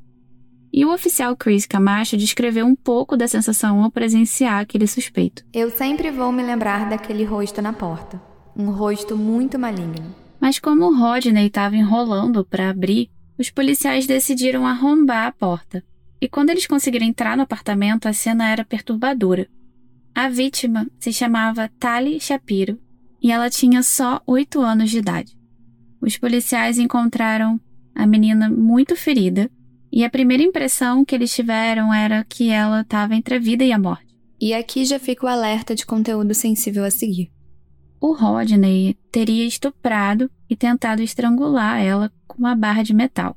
E 0.72 0.84
o 0.84 0.92
oficial 0.92 1.36
Chris 1.36 1.66
Camacho 1.66 2.16
descreveu 2.16 2.66
um 2.66 2.74
pouco 2.74 3.16
da 3.16 3.28
sensação 3.28 3.80
ao 3.80 3.92
presenciar 3.92 4.60
aquele 4.60 4.88
suspeito. 4.88 5.44
Eu 5.54 5.70
sempre 5.70 6.10
vou 6.10 6.32
me 6.32 6.42
lembrar 6.42 6.88
daquele 6.90 7.22
rosto 7.22 7.62
na 7.62 7.72
porta. 7.72 8.20
Um 8.56 8.70
rosto 8.70 9.16
muito 9.16 9.56
maligno. 9.56 10.12
Mas 10.40 10.58
como 10.58 10.86
o 10.86 10.98
Rodney 10.98 11.46
estava 11.46 11.76
enrolando 11.76 12.44
para 12.44 12.70
abrir, 12.70 13.08
os 13.38 13.50
policiais 13.50 14.04
decidiram 14.04 14.66
arrombar 14.66 15.28
a 15.28 15.32
porta. 15.32 15.84
E 16.20 16.28
quando 16.28 16.50
eles 16.50 16.66
conseguiram 16.66 17.06
entrar 17.06 17.36
no 17.36 17.42
apartamento, 17.42 18.06
a 18.06 18.12
cena 18.12 18.48
era 18.48 18.64
perturbadora. 18.64 19.48
A 20.14 20.28
vítima 20.28 20.88
se 20.98 21.12
chamava 21.12 21.70
Tali 21.78 22.18
Shapiro 22.20 22.78
e 23.22 23.30
ela 23.30 23.48
tinha 23.48 23.82
só 23.82 24.20
oito 24.26 24.60
anos 24.60 24.90
de 24.90 24.98
idade. 24.98 25.38
Os 26.00 26.16
policiais 26.16 26.78
encontraram 26.78 27.60
a 27.94 28.06
menina 28.06 28.50
muito 28.50 28.96
ferida 28.96 29.50
e 29.92 30.04
a 30.04 30.10
primeira 30.10 30.42
impressão 30.42 31.04
que 31.04 31.14
eles 31.14 31.34
tiveram 31.34 31.92
era 31.94 32.24
que 32.24 32.50
ela 32.50 32.80
estava 32.80 33.14
entre 33.14 33.36
a 33.36 33.38
vida 33.38 33.64
e 33.64 33.72
a 33.72 33.78
morte. 33.78 34.08
E 34.40 34.52
aqui 34.52 34.84
já 34.84 34.98
fica 34.98 35.26
o 35.26 35.28
alerta 35.28 35.74
de 35.74 35.86
conteúdo 35.86 36.34
sensível 36.34 36.84
a 36.84 36.90
seguir. 36.90 37.30
O 38.00 38.12
Rodney 38.12 38.96
teria 39.10 39.44
estuprado 39.44 40.30
e 40.48 40.56
tentado 40.56 41.02
estrangular 41.02 41.80
ela 41.80 42.12
com 42.26 42.38
uma 42.38 42.54
barra 42.54 42.82
de 42.82 42.94
metal. 42.94 43.36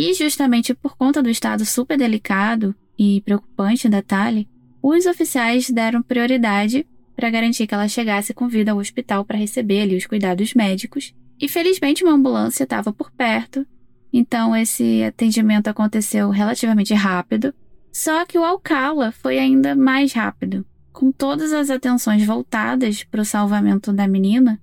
E 0.00 0.14
justamente 0.14 0.72
por 0.72 0.96
conta 0.96 1.22
do 1.22 1.28
estado 1.28 1.64
super 1.66 1.98
delicado 1.98 2.74
e 2.98 3.20
preocupante 3.20 3.88
da 3.88 4.00
Tali, 4.00 4.48
os 4.82 5.04
oficiais 5.04 5.68
deram 5.68 6.02
prioridade 6.02 6.86
para 7.14 7.28
garantir 7.28 7.66
que 7.66 7.74
ela 7.74 7.86
chegasse 7.86 8.32
com 8.32 8.48
vida 8.48 8.72
ao 8.72 8.78
hospital 8.78 9.24
para 9.24 9.36
receber 9.36 9.82
ali 9.82 9.96
os 9.96 10.06
cuidados 10.06 10.54
médicos. 10.54 11.14
E 11.38 11.48
felizmente 11.48 12.02
uma 12.02 12.14
ambulância 12.14 12.64
estava 12.64 12.92
por 12.92 13.10
perto 13.10 13.66
então 14.12 14.56
esse 14.56 15.02
atendimento 15.04 15.68
aconteceu 15.68 16.30
relativamente 16.30 16.92
rápido. 16.94 17.54
Só 17.92 18.24
que 18.24 18.38
o 18.38 18.44
Alcala 18.44 19.12
foi 19.12 19.38
ainda 19.38 19.74
mais 19.74 20.12
rápido. 20.12 20.64
Com 20.92 21.12
todas 21.12 21.52
as 21.52 21.70
atenções 21.70 22.24
voltadas 22.24 23.04
para 23.04 23.22
o 23.22 23.24
salvamento 23.24 23.92
da 23.92 24.08
menina, 24.08 24.60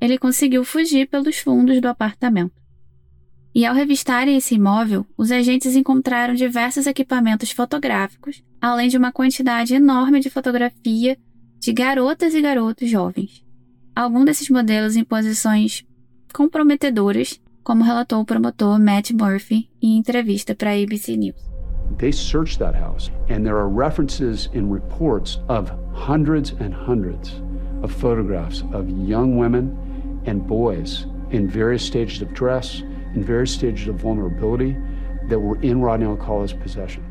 ele 0.00 0.18
conseguiu 0.18 0.64
fugir 0.64 1.08
pelos 1.08 1.38
fundos 1.38 1.80
do 1.80 1.88
apartamento. 1.88 2.59
E 3.54 3.66
ao 3.66 3.74
revistarem 3.74 4.36
esse 4.36 4.54
imóvel, 4.54 5.04
os 5.16 5.32
agentes 5.32 5.74
encontraram 5.74 6.34
diversos 6.34 6.86
equipamentos 6.86 7.50
fotográficos, 7.50 8.42
além 8.60 8.88
de 8.88 8.96
uma 8.96 9.10
quantidade 9.10 9.74
enorme 9.74 10.20
de 10.20 10.30
fotografia 10.30 11.18
de 11.58 11.72
garotas 11.72 12.34
e 12.34 12.40
garotos 12.40 12.88
jovens. 12.88 13.44
Alguns 13.94 14.24
desses 14.24 14.48
modelos 14.48 14.96
em 14.96 15.04
posições 15.04 15.84
comprometedoras 16.32 17.40
como 17.62 17.82
relatou 17.82 18.20
o 18.20 18.24
promotor 18.24 18.78
Matt 18.78 19.10
Murphy 19.10 19.68
em 19.82 19.98
entrevista 19.98 20.54
para 20.54 20.70
a 20.70 20.82
ABC 20.82 21.16
News. 21.16 21.50
They 21.98 22.12
searched 22.12 22.58
that 22.60 22.78
house, 22.78 23.10
and 23.28 23.42
there 23.42 23.56
are 23.56 23.68
references 23.68 24.48
in 24.54 24.72
reports 24.72 25.40
of 25.48 25.70
hundreds 25.92 26.54
and 26.60 26.72
hundreds 26.72 27.42
of 27.82 27.92
photographs 27.92 28.62
of 28.72 28.88
young 28.88 29.36
women 29.36 29.76
and 30.26 30.46
boys 30.46 31.06
in 31.30 31.48
various 31.48 31.84
stages 31.84 32.22
of 32.22 32.32
dress, 32.32 32.82
in 33.14 33.22
various 33.22 33.52
stages 33.52 33.88
of 33.88 34.00
vulnerability 34.00 34.76
that 35.28 35.38
were 35.38 35.58
in 35.62 35.82
Rodney 35.82 36.06
Alcala's 36.06 36.52
possession. 36.52 37.02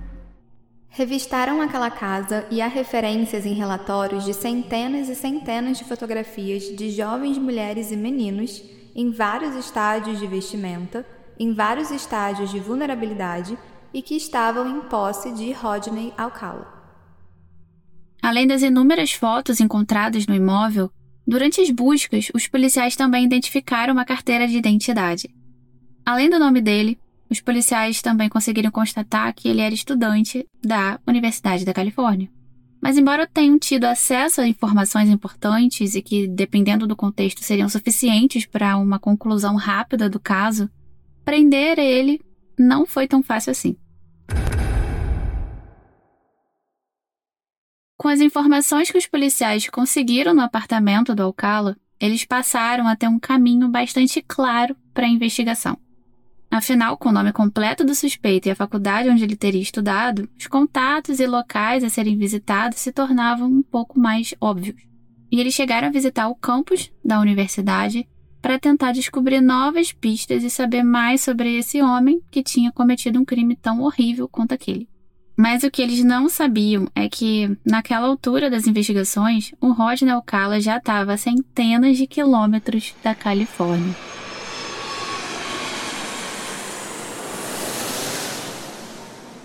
Revistaram 0.92 1.62
aquela 1.62 1.92
casa 1.92 2.46
e 2.50 2.62
há 2.62 2.68
referências 2.68 3.46
em 3.46 3.54
relatórios 3.54 4.26
de 4.26 4.34
centenas 4.34 5.08
e 5.08 5.16
centenas 5.16 5.78
de 5.78 5.84
fotografias 5.84 6.64
de 6.76 6.90
jovens 6.90 7.38
mulheres 7.38 7.92
e 7.92 7.96
meninos 7.96 8.64
em 8.96 9.12
vários 9.12 9.56
estádios 9.56 10.20
de 10.20 10.26
vestimenta, 10.26 11.06
em 11.40 11.54
vários 11.54 11.92
estágios 11.92 12.50
de 12.50 12.60
vulnerabilidade 12.60 13.58
e 13.94 14.02
que 14.02 14.16
estavam 14.16 14.68
em 14.68 14.82
posse 14.90 15.32
de 15.32 15.52
Rodney 15.52 16.12
Alcala. 16.18 16.68
Além 18.22 18.46
das 18.46 18.62
inúmeras 18.62 19.14
fotos 19.14 19.62
encontradas 19.62 20.28
no 20.28 20.36
imóvel, 20.36 20.92
durante 21.26 21.62
as 21.62 21.70
buscas, 21.70 22.30
os 22.34 22.48
policiais 22.48 22.96
também 22.96 23.26
identificaram 23.26 23.94
uma 23.94 24.04
carteira 24.04 24.48
de 24.48 24.58
identidade. 24.58 25.30
Além 26.10 26.28
do 26.28 26.40
nome 26.40 26.60
dele, 26.60 26.98
os 27.30 27.40
policiais 27.40 28.02
também 28.02 28.28
conseguiram 28.30 28.72
constatar 28.72 29.32
que 29.32 29.48
ele 29.48 29.62
era 29.62 29.76
estudante 29.76 30.44
da 30.60 31.00
Universidade 31.06 31.64
da 31.64 31.72
Califórnia. 31.72 32.32
Mas, 32.82 32.98
embora 32.98 33.28
tenham 33.28 33.60
tido 33.60 33.86
acesso 33.86 34.42
a 34.42 34.48
informações 34.48 35.08
importantes 35.08 35.94
e 35.94 36.02
que, 36.02 36.28
dependendo 36.28 36.88
do 36.88 36.96
contexto, 36.96 37.44
seriam 37.44 37.70
suficientes 37.70 38.44
para 38.44 38.76
uma 38.78 38.98
conclusão 38.98 39.56
rápida 39.56 40.10
do 40.10 40.20
caso, 40.20 40.68
prender 41.24 41.78
ele 41.78 42.20
não 42.58 42.88
foi 42.88 43.08
tão 43.08 43.22
fácil 43.22 43.52
assim. 43.52 43.78
Com 47.96 48.08
as 48.08 48.20
informações 48.20 48.90
que 48.90 48.98
os 48.98 49.06
policiais 49.06 49.70
conseguiram 49.70 50.34
no 50.34 50.42
apartamento 50.42 51.14
do 51.14 51.22
Alcala, 51.22 51.78
eles 52.00 52.26
passaram 52.26 52.88
a 52.88 52.96
ter 52.96 53.08
um 53.08 53.20
caminho 53.20 53.70
bastante 53.70 54.24
claro 54.28 54.76
para 54.92 55.06
a 55.06 55.10
investigação. 55.10 55.78
Afinal, 56.52 56.98
com 56.98 57.10
o 57.10 57.12
nome 57.12 57.32
completo 57.32 57.84
do 57.84 57.94
suspeito 57.94 58.48
e 58.48 58.52
a 58.52 58.56
faculdade 58.56 59.10
onde 59.10 59.24
ele 59.24 59.36
teria 59.36 59.62
estudado, 59.62 60.28
os 60.38 60.48
contatos 60.48 61.20
e 61.20 61.28
locais 61.28 61.84
a 61.84 61.90
serem 61.90 62.18
visitados 62.18 62.80
se 62.80 62.92
tornavam 62.92 63.48
um 63.48 63.62
pouco 63.62 64.00
mais 64.00 64.34
óbvios. 64.42 64.82
E 65.32 65.40
eles 65.40 65.54
chegaram 65.54 65.90
a 65.90 65.92
visitar 65.92 66.28
o 66.28 66.36
campus 66.36 66.92
da 67.06 67.20
universidade 67.20 68.08
para 68.42 68.58
tentar 68.58 68.94
descobrir 68.94 69.42
novas 69.42 69.92
pistas 69.92 70.44
e 70.44 70.50
saber 70.50 70.82
mais 70.82 71.22
sobre 71.22 71.56
esse 71.58 71.82
homem 71.84 72.20
que 72.32 72.42
tinha 72.42 72.72
cometido 72.72 73.20
um 73.20 73.26
crime 73.26 73.56
tão 73.56 73.82
horrível 73.82 74.28
quanto 74.28 74.54
aquele. 74.54 74.88
Mas 75.38 75.64
o 75.64 75.70
que 75.70 75.82
eles 75.82 76.04
não 76.04 76.28
sabiam 76.28 76.90
é 76.96 77.08
que, 77.08 77.56
naquela 77.66 78.08
altura 78.08 78.50
das 78.50 78.68
investigações, 78.68 79.54
o 79.62 79.72
Rodney 79.72 80.12
Alcala 80.12 80.60
já 80.60 80.78
estava 80.78 81.14
a 81.14 81.18
centenas 81.18 81.98
de 81.98 82.08
quilômetros 82.08 82.94
da 83.04 83.14
Califórnia. 83.14 83.96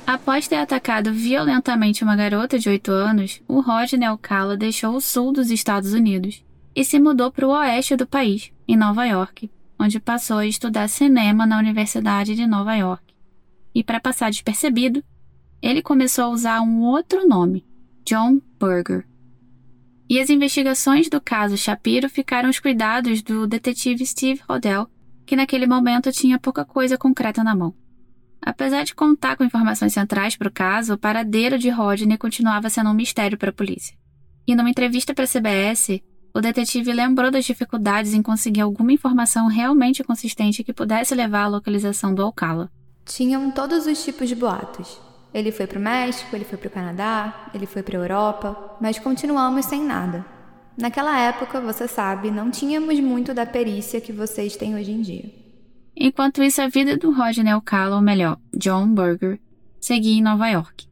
Após 0.07 0.47
ter 0.47 0.57
atacado 0.57 1.13
violentamente 1.15 2.05
uma 2.05 2.15
garota 2.15 2.59
de 2.59 2.69
8 2.69 2.91
anos, 2.91 3.41
o 3.49 3.61
Rodney 3.61 4.07
Alcala 4.07 4.55
deixou 4.55 4.95
o 4.95 5.01
sul 5.01 5.33
dos 5.33 5.51
Estados 5.51 5.95
Unidos 5.95 6.45
e 6.77 6.85
se 6.85 7.01
mudou 7.01 7.33
para 7.33 7.47
o 7.47 7.51
oeste 7.51 7.97
do 7.97 8.07
país, 8.07 8.53
em 8.69 8.77
Nova 8.77 9.07
York, 9.07 9.51
onde 9.81 9.99
passou 9.99 10.39
a 10.39 10.47
estudar 10.47 10.89
cinema 10.89 11.47
na 11.47 11.59
Universidade 11.59 12.35
de 12.35 12.47
Nova 12.47 12.75
York. 12.75 13.15
E 13.75 13.83
para 13.83 13.99
passar 13.99 14.31
despercebido, 14.31 15.03
ele 15.63 15.81
começou 15.81 16.25
a 16.25 16.29
usar 16.29 16.61
um 16.61 16.83
outro 16.83 17.27
nome, 17.27 17.65
John 18.05 18.43
Burger. 18.61 19.07
E 20.09 20.21
as 20.21 20.29
investigações 20.29 21.09
do 21.09 21.19
caso 21.19 21.57
Shapiro 21.57 22.11
ficaram 22.11 22.49
aos 22.49 22.61
cuidados 22.61 23.23
do 23.23 23.47
detetive 23.47 24.05
Steve 24.05 24.43
Rodell, 24.47 24.87
que 25.25 25.35
naquele 25.35 25.67
momento 25.67 26.13
tinha 26.13 26.39
pouca 26.39 26.63
coisa 26.63 26.99
concreta 26.99 27.43
na 27.43 27.55
mão. 27.55 27.75
Apesar 28.45 28.85
de 28.85 28.95
contar 28.95 29.37
com 29.37 29.45
informações 29.45 29.95
centrais 29.95 30.37
para 30.37 30.49
o 30.49 30.53
caso, 30.53 30.93
o 30.93 30.99
paradeiro 30.99 31.59
de 31.59 31.71
Rodney 31.71 32.19
continuava 32.19 32.69
sendo 32.69 32.91
um 32.91 32.95
mistério 32.95 33.39
para 33.39 33.49
a 33.49 33.55
polícia. 33.55 33.97
E 34.47 34.55
numa 34.55 34.69
entrevista 34.69 35.15
para 35.15 35.25
a 35.25 35.27
CBS, 35.27 36.03
o 36.35 36.43
detetive 36.43 36.93
lembrou 36.93 37.31
das 37.31 37.47
dificuldades 37.47 38.13
em 38.13 38.21
conseguir 38.21 38.61
alguma 38.61 38.93
informação 38.93 39.47
realmente 39.47 40.05
consistente 40.05 40.63
que 40.63 40.75
pudesse 40.75 41.15
levar 41.15 41.45
à 41.45 41.49
localização 41.49 42.15
do 42.15 42.23
Alcala. 42.23 42.71
Tinham 43.07 43.51
todos 43.51 43.87
os 43.87 44.05
tipos 44.05 44.29
de 44.29 44.35
boatos. 44.35 45.01
Ele 45.33 45.51
foi 45.51 45.67
para 45.67 45.79
o 45.79 45.83
México, 45.83 46.37
ele 46.37 46.45
foi 46.45 46.59
para 46.59 46.69
o 46.69 46.71
Canadá, 46.71 47.51
ele 47.55 47.65
foi 47.65 47.83
para 47.83 47.97
a 47.97 48.03
Europa, 48.03 48.77
mas 48.79 48.99
continuamos 48.99 49.65
sem 49.65 49.83
nada. 49.83 50.23
Naquela 50.77 51.19
época, 51.19 51.63
você 51.63 51.89
sabe, 51.89 52.31
não 52.31 52.51
tínhamos 52.51 53.01
muito 53.01 53.33
da 53.33 53.47
perícia 53.47 54.03
que 54.03 54.13
vocês 54.13 54.55
têm 54.55 54.75
hoje 54.75 54.91
em 54.91 55.01
dia. 55.01 55.44
Enquanto 55.97 56.43
isso, 56.43 56.61
a 56.61 56.69
vida 56.69 56.97
do 56.97 57.13
Rodney 57.13 57.53
Alcala, 57.53 57.97
ou 57.97 58.03
melhor, 58.03 58.39
John 58.57 58.89
Burger, 58.89 59.41
seguia 59.81 60.19
em 60.19 60.23
Nova 60.23 60.49
York. 60.49 60.87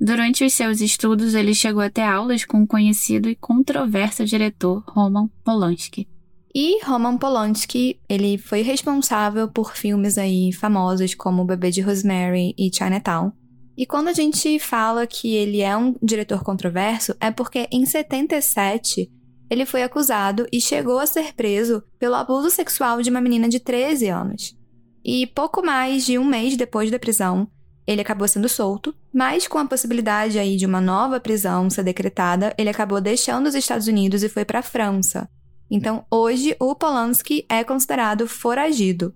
Durante 0.00 0.44
os 0.44 0.52
seus 0.52 0.80
estudos, 0.80 1.34
ele 1.34 1.54
chegou 1.54 1.82
a 1.82 1.90
ter 1.90 2.02
aulas 2.02 2.44
com 2.44 2.62
o 2.62 2.66
conhecido 2.66 3.28
e 3.28 3.34
controverso 3.34 4.24
diretor 4.24 4.84
Roman 4.86 5.28
Polanski. 5.44 6.08
E 6.54 6.84
Roman 6.84 7.18
Polanski, 7.18 8.00
ele 8.08 8.38
foi 8.38 8.62
responsável 8.62 9.48
por 9.48 9.76
filmes 9.76 10.16
aí 10.16 10.52
famosos 10.52 11.14
como 11.14 11.42
O 11.42 11.44
Bebê 11.44 11.70
de 11.70 11.80
Rosemary 11.80 12.54
e 12.56 12.70
Chinatown. 12.72 13.32
E 13.76 13.86
quando 13.86 14.08
a 14.08 14.12
gente 14.12 14.58
fala 14.58 15.06
que 15.06 15.34
ele 15.34 15.60
é 15.60 15.76
um 15.76 15.94
diretor 16.02 16.42
controverso, 16.42 17.14
é 17.20 17.30
porque 17.30 17.68
em 17.70 17.84
77 17.84 19.10
ele 19.50 19.64
foi 19.64 19.82
acusado 19.82 20.46
e 20.52 20.60
chegou 20.60 20.98
a 20.98 21.06
ser 21.06 21.34
preso 21.34 21.82
pelo 21.98 22.14
abuso 22.14 22.50
sexual 22.50 23.02
de 23.02 23.10
uma 23.10 23.20
menina 23.20 23.48
de 23.48 23.60
13 23.60 24.08
anos. 24.08 24.56
E 25.04 25.26
pouco 25.26 25.64
mais 25.64 26.04
de 26.04 26.18
um 26.18 26.24
mês 26.24 26.56
depois 26.56 26.90
da 26.90 26.98
prisão, 26.98 27.48
ele 27.86 28.02
acabou 28.02 28.28
sendo 28.28 28.48
solto, 28.48 28.94
mas 29.12 29.48
com 29.48 29.56
a 29.56 29.64
possibilidade 29.64 30.38
aí 30.38 30.56
de 30.56 30.66
uma 30.66 30.80
nova 30.80 31.18
prisão 31.18 31.70
ser 31.70 31.82
decretada, 31.82 32.54
ele 32.58 32.68
acabou 32.68 33.00
deixando 33.00 33.46
os 33.46 33.54
Estados 33.54 33.86
Unidos 33.86 34.22
e 34.22 34.28
foi 34.28 34.44
para 34.44 34.58
a 34.58 34.62
França. 34.62 35.26
Então, 35.70 36.04
hoje, 36.10 36.54
o 36.60 36.74
Polanski 36.74 37.46
é 37.48 37.64
considerado 37.64 38.26
foragido. 38.26 39.14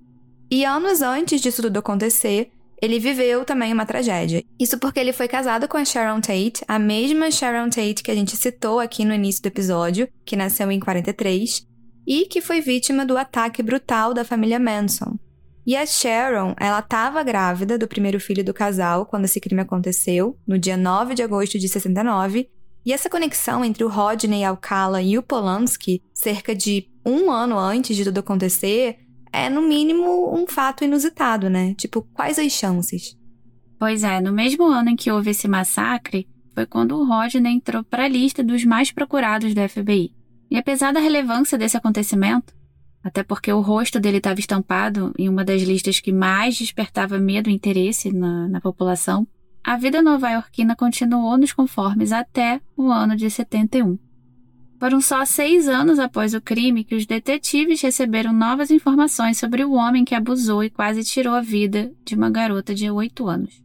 E 0.50 0.64
anos 0.64 1.02
antes 1.02 1.40
disso 1.40 1.60
tudo 1.62 1.78
acontecer, 1.78 2.50
ele 2.82 2.98
viveu 2.98 3.44
também 3.44 3.72
uma 3.72 3.86
tragédia. 3.86 4.42
Isso 4.58 4.76
porque 4.76 4.98
ele 4.98 5.12
foi 5.12 5.28
casado 5.28 5.68
com 5.68 5.76
a 5.76 5.84
Sharon 5.84 6.20
Tate, 6.20 6.64
a 6.66 6.80
mesma 6.80 7.30
Sharon 7.30 7.70
Tate 7.70 8.02
que 8.02 8.10
a 8.10 8.14
gente 8.14 8.36
citou 8.36 8.80
aqui 8.80 9.04
no 9.04 9.14
início 9.14 9.40
do 9.40 9.46
episódio, 9.46 10.08
que 10.26 10.34
nasceu 10.34 10.68
em 10.68 10.80
43, 10.80 11.64
e 12.04 12.26
que 12.26 12.40
foi 12.40 12.60
vítima 12.60 13.06
do 13.06 13.16
ataque 13.16 13.62
brutal 13.62 14.12
da 14.12 14.24
família 14.24 14.58
Manson. 14.58 15.16
E 15.64 15.76
a 15.76 15.86
Sharon, 15.86 16.56
ela 16.58 16.80
estava 16.80 17.22
grávida 17.22 17.78
do 17.78 17.86
primeiro 17.86 18.18
filho 18.18 18.44
do 18.44 18.52
casal 18.52 19.06
quando 19.06 19.26
esse 19.26 19.38
crime 19.38 19.60
aconteceu, 19.60 20.36
no 20.44 20.58
dia 20.58 20.76
9 20.76 21.14
de 21.14 21.22
agosto 21.22 21.60
de 21.60 21.68
69. 21.68 22.50
E 22.84 22.92
essa 22.92 23.08
conexão 23.08 23.64
entre 23.64 23.84
o 23.84 23.88
Rodney 23.88 24.42
Alcala 24.42 25.00
e 25.00 25.16
o 25.16 25.22
Polanski, 25.22 26.02
cerca 26.12 26.52
de 26.52 26.88
um 27.06 27.30
ano 27.30 27.56
antes 27.56 27.96
de 27.96 28.02
tudo 28.02 28.18
acontecer, 28.18 29.01
é 29.32 29.48
no 29.48 29.62
mínimo 29.62 30.34
um 30.36 30.46
fato 30.46 30.84
inusitado, 30.84 31.48
né? 31.48 31.74
Tipo, 31.74 32.02
quais 32.12 32.38
as 32.38 32.52
chances? 32.52 33.16
Pois 33.78 34.04
é, 34.04 34.20
no 34.20 34.32
mesmo 34.32 34.64
ano 34.64 34.90
em 34.90 34.96
que 34.96 35.10
houve 35.10 35.30
esse 35.30 35.48
massacre, 35.48 36.28
foi 36.54 36.66
quando 36.66 36.96
o 36.96 37.04
Rodney 37.04 37.54
entrou 37.54 37.82
para 37.82 38.04
a 38.04 38.08
lista 38.08 38.44
dos 38.44 38.64
mais 38.64 38.92
procurados 38.92 39.54
do 39.54 39.68
FBI. 39.68 40.14
E 40.50 40.56
apesar 40.56 40.92
da 40.92 41.00
relevância 41.00 41.56
desse 41.56 41.76
acontecimento, 41.76 42.54
até 43.02 43.22
porque 43.22 43.52
o 43.52 43.60
rosto 43.60 43.98
dele 43.98 44.18
estava 44.18 44.38
estampado 44.38 45.12
em 45.18 45.28
uma 45.28 45.44
das 45.44 45.62
listas 45.62 45.98
que 45.98 46.12
mais 46.12 46.56
despertava 46.56 47.18
medo 47.18 47.50
e 47.50 47.52
interesse 47.52 48.12
na, 48.12 48.48
na 48.48 48.60
população. 48.60 49.26
A 49.64 49.76
vida 49.76 50.02
nova-iorquina 50.02 50.76
continuou 50.76 51.36
nos 51.36 51.52
conformes 51.52 52.12
até 52.12 52.60
o 52.76 52.90
ano 52.90 53.16
de 53.16 53.28
71. 53.30 53.98
Foram 54.82 55.00
só 55.00 55.24
seis 55.24 55.68
anos 55.68 56.00
após 56.00 56.34
o 56.34 56.40
crime 56.40 56.82
que 56.82 56.96
os 56.96 57.06
detetives 57.06 57.80
receberam 57.80 58.32
novas 58.32 58.68
informações 58.68 59.38
sobre 59.38 59.64
o 59.64 59.74
homem 59.74 60.04
que 60.04 60.12
abusou 60.12 60.64
e 60.64 60.70
quase 60.70 61.04
tirou 61.04 61.36
a 61.36 61.40
vida 61.40 61.92
de 62.04 62.16
uma 62.16 62.28
garota 62.28 62.74
de 62.74 62.90
oito 62.90 63.28
anos. 63.28 63.62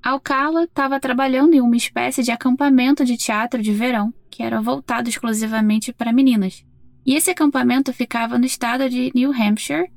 Alcala 0.00 0.62
estava 0.62 1.00
trabalhando 1.00 1.54
em 1.54 1.60
uma 1.60 1.74
espécie 1.74 2.22
de 2.22 2.30
acampamento 2.30 3.04
de 3.04 3.16
teatro 3.16 3.60
de 3.60 3.72
verão 3.72 4.14
que 4.30 4.44
era 4.44 4.60
voltado 4.60 5.08
exclusivamente 5.08 5.92
para 5.92 6.12
meninas. 6.12 6.64
E 7.04 7.16
esse 7.16 7.32
acampamento 7.32 7.92
ficava 7.92 8.38
no 8.38 8.46
estado 8.46 8.88
de 8.88 9.10
New 9.12 9.32
Hampshire, 9.32 9.90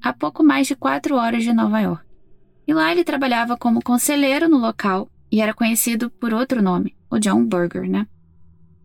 a 0.00 0.12
pouco 0.12 0.44
mais 0.44 0.68
de 0.68 0.76
quatro 0.76 1.16
horas 1.16 1.42
de 1.42 1.52
Nova 1.52 1.80
York. 1.80 2.04
E 2.64 2.72
lá 2.72 2.92
ele 2.92 3.02
trabalhava 3.02 3.56
como 3.56 3.82
conselheiro 3.82 4.48
no 4.48 4.58
local 4.58 5.10
e 5.32 5.40
era 5.40 5.52
conhecido 5.52 6.08
por 6.10 6.32
outro 6.32 6.62
nome, 6.62 6.94
o 7.10 7.18
John 7.18 7.44
Burger, 7.44 7.90
né? 7.90 8.06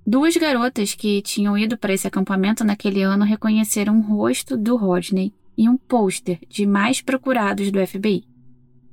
Duas 0.05 0.35
garotas 0.35 0.93
que 0.93 1.21
tinham 1.21 1.57
ido 1.57 1.77
para 1.77 1.93
esse 1.93 2.05
acampamento 2.05 2.63
naquele 2.63 3.01
ano 3.01 3.23
reconheceram 3.23 3.99
o 3.99 4.01
rosto 4.01 4.57
do 4.57 4.75
Rodney 4.75 5.33
e 5.57 5.69
um 5.69 5.77
pôster 5.77 6.39
de 6.49 6.65
mais 6.65 6.99
procurados 6.99 7.71
do 7.71 7.85
FBI, 7.85 8.25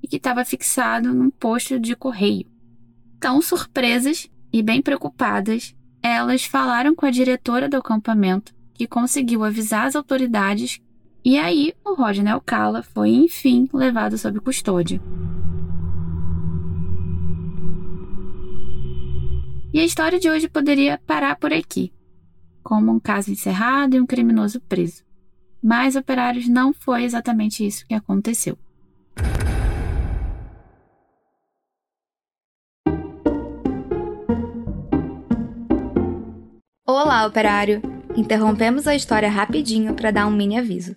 e 0.01 0.07
que 0.07 0.17
estava 0.17 0.45
fixado 0.45 1.13
num 1.13 1.29
posto 1.29 1.81
de 1.81 1.97
correio. 1.97 2.47
Tão 3.19 3.43
surpresas 3.43 4.29
e 4.53 4.63
bem 4.63 4.81
preocupadas, 4.81 5.75
elas 6.01 6.45
falaram 6.45 6.95
com 6.95 7.07
a 7.07 7.11
diretora 7.11 7.69
do 7.69 7.77
acampamento 7.77 8.55
que 8.73 8.87
conseguiu 8.87 9.43
avisar 9.43 9.87
as 9.87 9.97
autoridades 9.97 10.81
e 11.25 11.39
aí 11.39 11.75
o 11.85 11.95
Rodney 11.95 12.33
Alcala 12.33 12.83
foi 12.83 13.11
enfim 13.11 13.69
levado 13.73 14.17
sob 14.17 14.41
custódia. 14.41 15.01
E 19.73 19.79
a 19.79 19.85
história 19.85 20.19
de 20.19 20.29
hoje 20.29 20.49
poderia 20.49 20.99
parar 21.07 21.37
por 21.37 21.53
aqui, 21.53 21.93
como 22.61 22.91
um 22.91 22.99
caso 22.99 23.31
encerrado 23.31 23.95
e 23.95 24.01
um 24.01 24.07
criminoso 24.07 24.61
preso. 24.63 25.05
Mas 25.63 25.95
operários 25.95 26.49
não 26.49 26.73
foi 26.73 27.05
exatamente 27.05 27.65
isso 27.65 27.87
que 27.87 27.95
aconteceu. 27.95 28.59
Olá, 36.85 37.25
operário! 37.25 37.81
Interrompemos 38.17 38.89
a 38.89 38.97
história 38.97 39.31
rapidinho 39.31 39.95
para 39.95 40.11
dar 40.11 40.27
um 40.27 40.33
mini 40.33 40.59
aviso. 40.59 40.97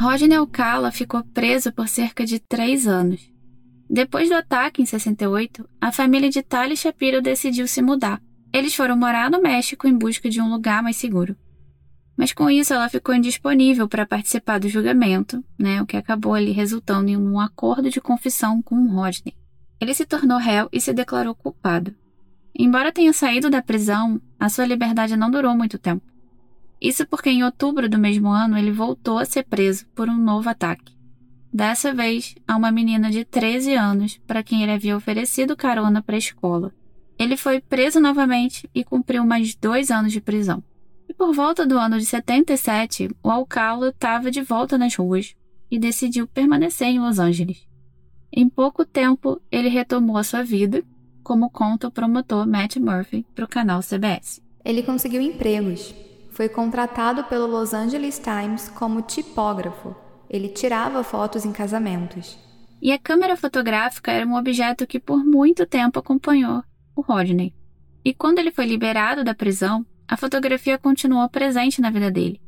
Rodney 0.00 0.34
Alcala 0.34 0.90
ficou 0.90 1.22
preso 1.22 1.70
por 1.70 1.86
cerca 1.86 2.24
de 2.24 2.38
três 2.38 2.86
anos. 2.86 3.30
Depois 3.88 4.30
do 4.30 4.34
ataque 4.34 4.80
em 4.80 4.86
68, 4.86 5.68
a 5.78 5.92
família 5.92 6.30
de 6.30 6.42
Tali 6.42 6.74
Shapiro 6.74 7.20
decidiu 7.20 7.68
se 7.68 7.82
mudar. 7.82 8.18
Eles 8.50 8.74
foram 8.74 8.96
morar 8.96 9.30
no 9.30 9.42
México 9.42 9.86
em 9.86 9.92
busca 9.92 10.30
de 10.30 10.40
um 10.40 10.48
lugar 10.48 10.82
mais 10.82 10.96
seguro. 10.96 11.36
Mas 12.16 12.32
com 12.32 12.48
isso 12.48 12.72
ela 12.72 12.88
ficou 12.88 13.14
indisponível 13.14 13.86
para 13.86 14.06
participar 14.06 14.58
do 14.58 14.70
julgamento, 14.70 15.44
né, 15.58 15.82
o 15.82 15.86
que 15.86 15.98
acabou 15.98 16.32
ali 16.32 16.50
resultando 16.50 17.10
em 17.10 17.18
um 17.18 17.38
acordo 17.38 17.90
de 17.90 18.00
confissão 18.00 18.62
com 18.62 18.88
Rodney. 18.88 19.36
Ele 19.78 19.92
se 19.92 20.06
tornou 20.06 20.38
réu 20.38 20.66
e 20.72 20.80
se 20.80 20.94
declarou 20.94 21.34
culpado. 21.34 21.94
Embora 22.58 22.90
tenha 22.90 23.12
saído 23.12 23.50
da 23.50 23.60
prisão, 23.60 24.18
a 24.38 24.48
sua 24.48 24.64
liberdade 24.64 25.14
não 25.14 25.30
durou 25.30 25.54
muito 25.54 25.78
tempo. 25.78 26.09
Isso 26.80 27.06
porque 27.06 27.28
em 27.28 27.44
outubro 27.44 27.88
do 27.88 27.98
mesmo 27.98 28.28
ano 28.28 28.56
ele 28.56 28.72
voltou 28.72 29.18
a 29.18 29.24
ser 29.24 29.44
preso 29.44 29.86
por 29.94 30.08
um 30.08 30.16
novo 30.16 30.48
ataque. 30.48 30.96
Dessa 31.52 31.92
vez 31.92 32.36
a 32.46 32.56
uma 32.56 32.70
menina 32.70 33.10
de 33.10 33.24
13 33.24 33.74
anos 33.74 34.18
para 34.26 34.42
quem 34.42 34.62
ele 34.62 34.72
havia 34.72 34.96
oferecido 34.96 35.56
carona 35.56 36.00
para 36.00 36.14
a 36.14 36.18
escola. 36.18 36.72
Ele 37.18 37.36
foi 37.36 37.60
preso 37.60 38.00
novamente 38.00 38.70
e 38.74 38.82
cumpriu 38.82 39.26
mais 39.26 39.54
dois 39.54 39.90
anos 39.90 40.12
de 40.12 40.20
prisão. 40.20 40.62
E 41.08 41.12
por 41.12 41.34
volta 41.34 41.66
do 41.66 41.76
ano 41.76 41.98
de 41.98 42.06
77, 42.06 43.10
o 43.22 43.30
Alcala 43.30 43.88
estava 43.88 44.30
de 44.30 44.40
volta 44.40 44.78
nas 44.78 44.94
ruas 44.94 45.34
e 45.70 45.78
decidiu 45.78 46.26
permanecer 46.26 46.86
em 46.86 47.00
Los 47.00 47.18
Angeles. 47.18 47.66
Em 48.32 48.48
pouco 48.48 48.84
tempo, 48.84 49.40
ele 49.50 49.68
retomou 49.68 50.16
a 50.16 50.22
sua 50.22 50.44
vida, 50.44 50.84
como 51.22 51.50
conta 51.50 51.88
o 51.88 51.90
promotor 51.90 52.46
Matt 52.46 52.76
Murphy 52.76 53.26
para 53.34 53.44
o 53.44 53.48
canal 53.48 53.80
CBS. 53.82 54.40
Ele 54.64 54.82
conseguiu 54.82 55.20
empregos, 55.20 55.92
foi 56.40 56.48
contratado 56.48 57.24
pelo 57.24 57.46
Los 57.46 57.74
Angeles 57.74 58.18
Times 58.18 58.66
como 58.70 59.02
tipógrafo. 59.02 59.94
Ele 60.26 60.48
tirava 60.48 61.04
fotos 61.04 61.44
em 61.44 61.52
casamentos. 61.52 62.38
E 62.80 62.90
a 62.92 62.98
câmera 62.98 63.36
fotográfica 63.36 64.10
era 64.10 64.26
um 64.26 64.34
objeto 64.34 64.86
que 64.86 64.98
por 64.98 65.22
muito 65.22 65.66
tempo 65.66 65.98
acompanhou 65.98 66.64
o 66.96 67.02
Rodney. 67.02 67.52
E 68.02 68.14
quando 68.14 68.38
ele 68.38 68.50
foi 68.50 68.64
liberado 68.64 69.22
da 69.22 69.34
prisão, 69.34 69.84
a 70.08 70.16
fotografia 70.16 70.78
continuou 70.78 71.28
presente 71.28 71.78
na 71.78 71.90
vida 71.90 72.10
dele. 72.10 72.40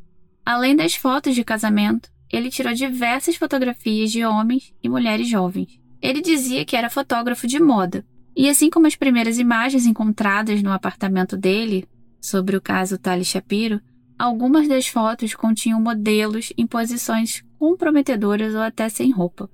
Além 0.42 0.74
das 0.74 0.94
fotos 0.94 1.34
de 1.34 1.44
casamento, 1.44 2.08
ele 2.32 2.48
tirou 2.48 2.72
diversas 2.72 3.36
fotografias 3.36 4.10
de 4.10 4.24
homens 4.24 4.72
e 4.82 4.88
mulheres 4.88 5.28
jovens. 5.28 5.78
Ele 6.00 6.22
dizia 6.22 6.64
que 6.64 6.76
era 6.76 6.88
fotógrafo 6.88 7.46
de 7.46 7.60
moda. 7.60 8.06
E 8.34 8.48
assim 8.48 8.70
como 8.70 8.86
as 8.86 8.96
primeiras 8.96 9.38
imagens 9.38 9.84
encontradas 9.84 10.62
no 10.62 10.72
apartamento 10.72 11.36
dele, 11.36 11.86
sobre 12.22 12.56
o 12.56 12.60
caso 12.60 12.96
Tali 12.96 13.24
Shapiro, 13.24 13.80
algumas 14.16 14.68
das 14.68 14.86
fotos 14.86 15.34
continham 15.34 15.80
modelos 15.80 16.52
em 16.56 16.66
posições 16.66 17.44
comprometedoras 17.58 18.54
ou 18.54 18.60
até 18.60 18.88
sem 18.88 19.10
roupa. 19.10 19.50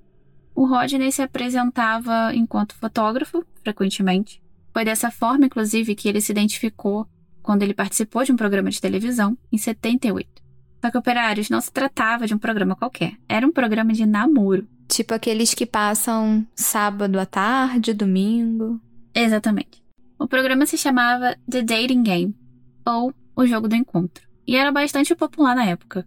O 0.53 0.65
Rodney 0.65 1.11
se 1.11 1.21
apresentava 1.21 2.33
enquanto 2.35 2.75
fotógrafo, 2.75 3.43
frequentemente. 3.63 4.41
Foi 4.71 4.85
dessa 4.85 5.09
forma, 5.09 5.45
inclusive, 5.45 5.95
que 5.95 6.07
ele 6.07 6.21
se 6.21 6.31
identificou 6.31 7.07
quando 7.41 7.63
ele 7.63 7.73
participou 7.73 8.23
de 8.23 8.31
um 8.31 8.35
programa 8.35 8.69
de 8.69 8.79
televisão 8.79 9.37
em 9.51 9.57
78. 9.57 10.29
Só 10.81 10.91
que 10.91 10.97
Operários 10.97 11.49
não 11.49 11.59
se 11.59 11.71
tratava 11.71 12.27
de 12.27 12.33
um 12.33 12.37
programa 12.37 12.75
qualquer, 12.75 13.13
era 13.27 13.45
um 13.45 13.51
programa 13.51 13.93
de 13.93 14.05
namoro. 14.05 14.67
Tipo 14.87 15.13
aqueles 15.13 15.53
que 15.53 15.65
passam 15.65 16.45
sábado 16.55 17.19
à 17.19 17.25
tarde, 17.25 17.93
domingo. 17.93 18.79
Exatamente. 19.13 19.83
O 20.17 20.27
programa 20.27 20.65
se 20.65 20.77
chamava 20.77 21.35
The 21.49 21.61
Dating 21.61 22.03
Game, 22.03 22.35
ou 22.85 23.13
O 23.35 23.45
Jogo 23.45 23.67
do 23.67 23.75
Encontro, 23.75 24.27
e 24.45 24.55
era 24.55 24.71
bastante 24.71 25.15
popular 25.15 25.55
na 25.55 25.65
época. 25.65 26.05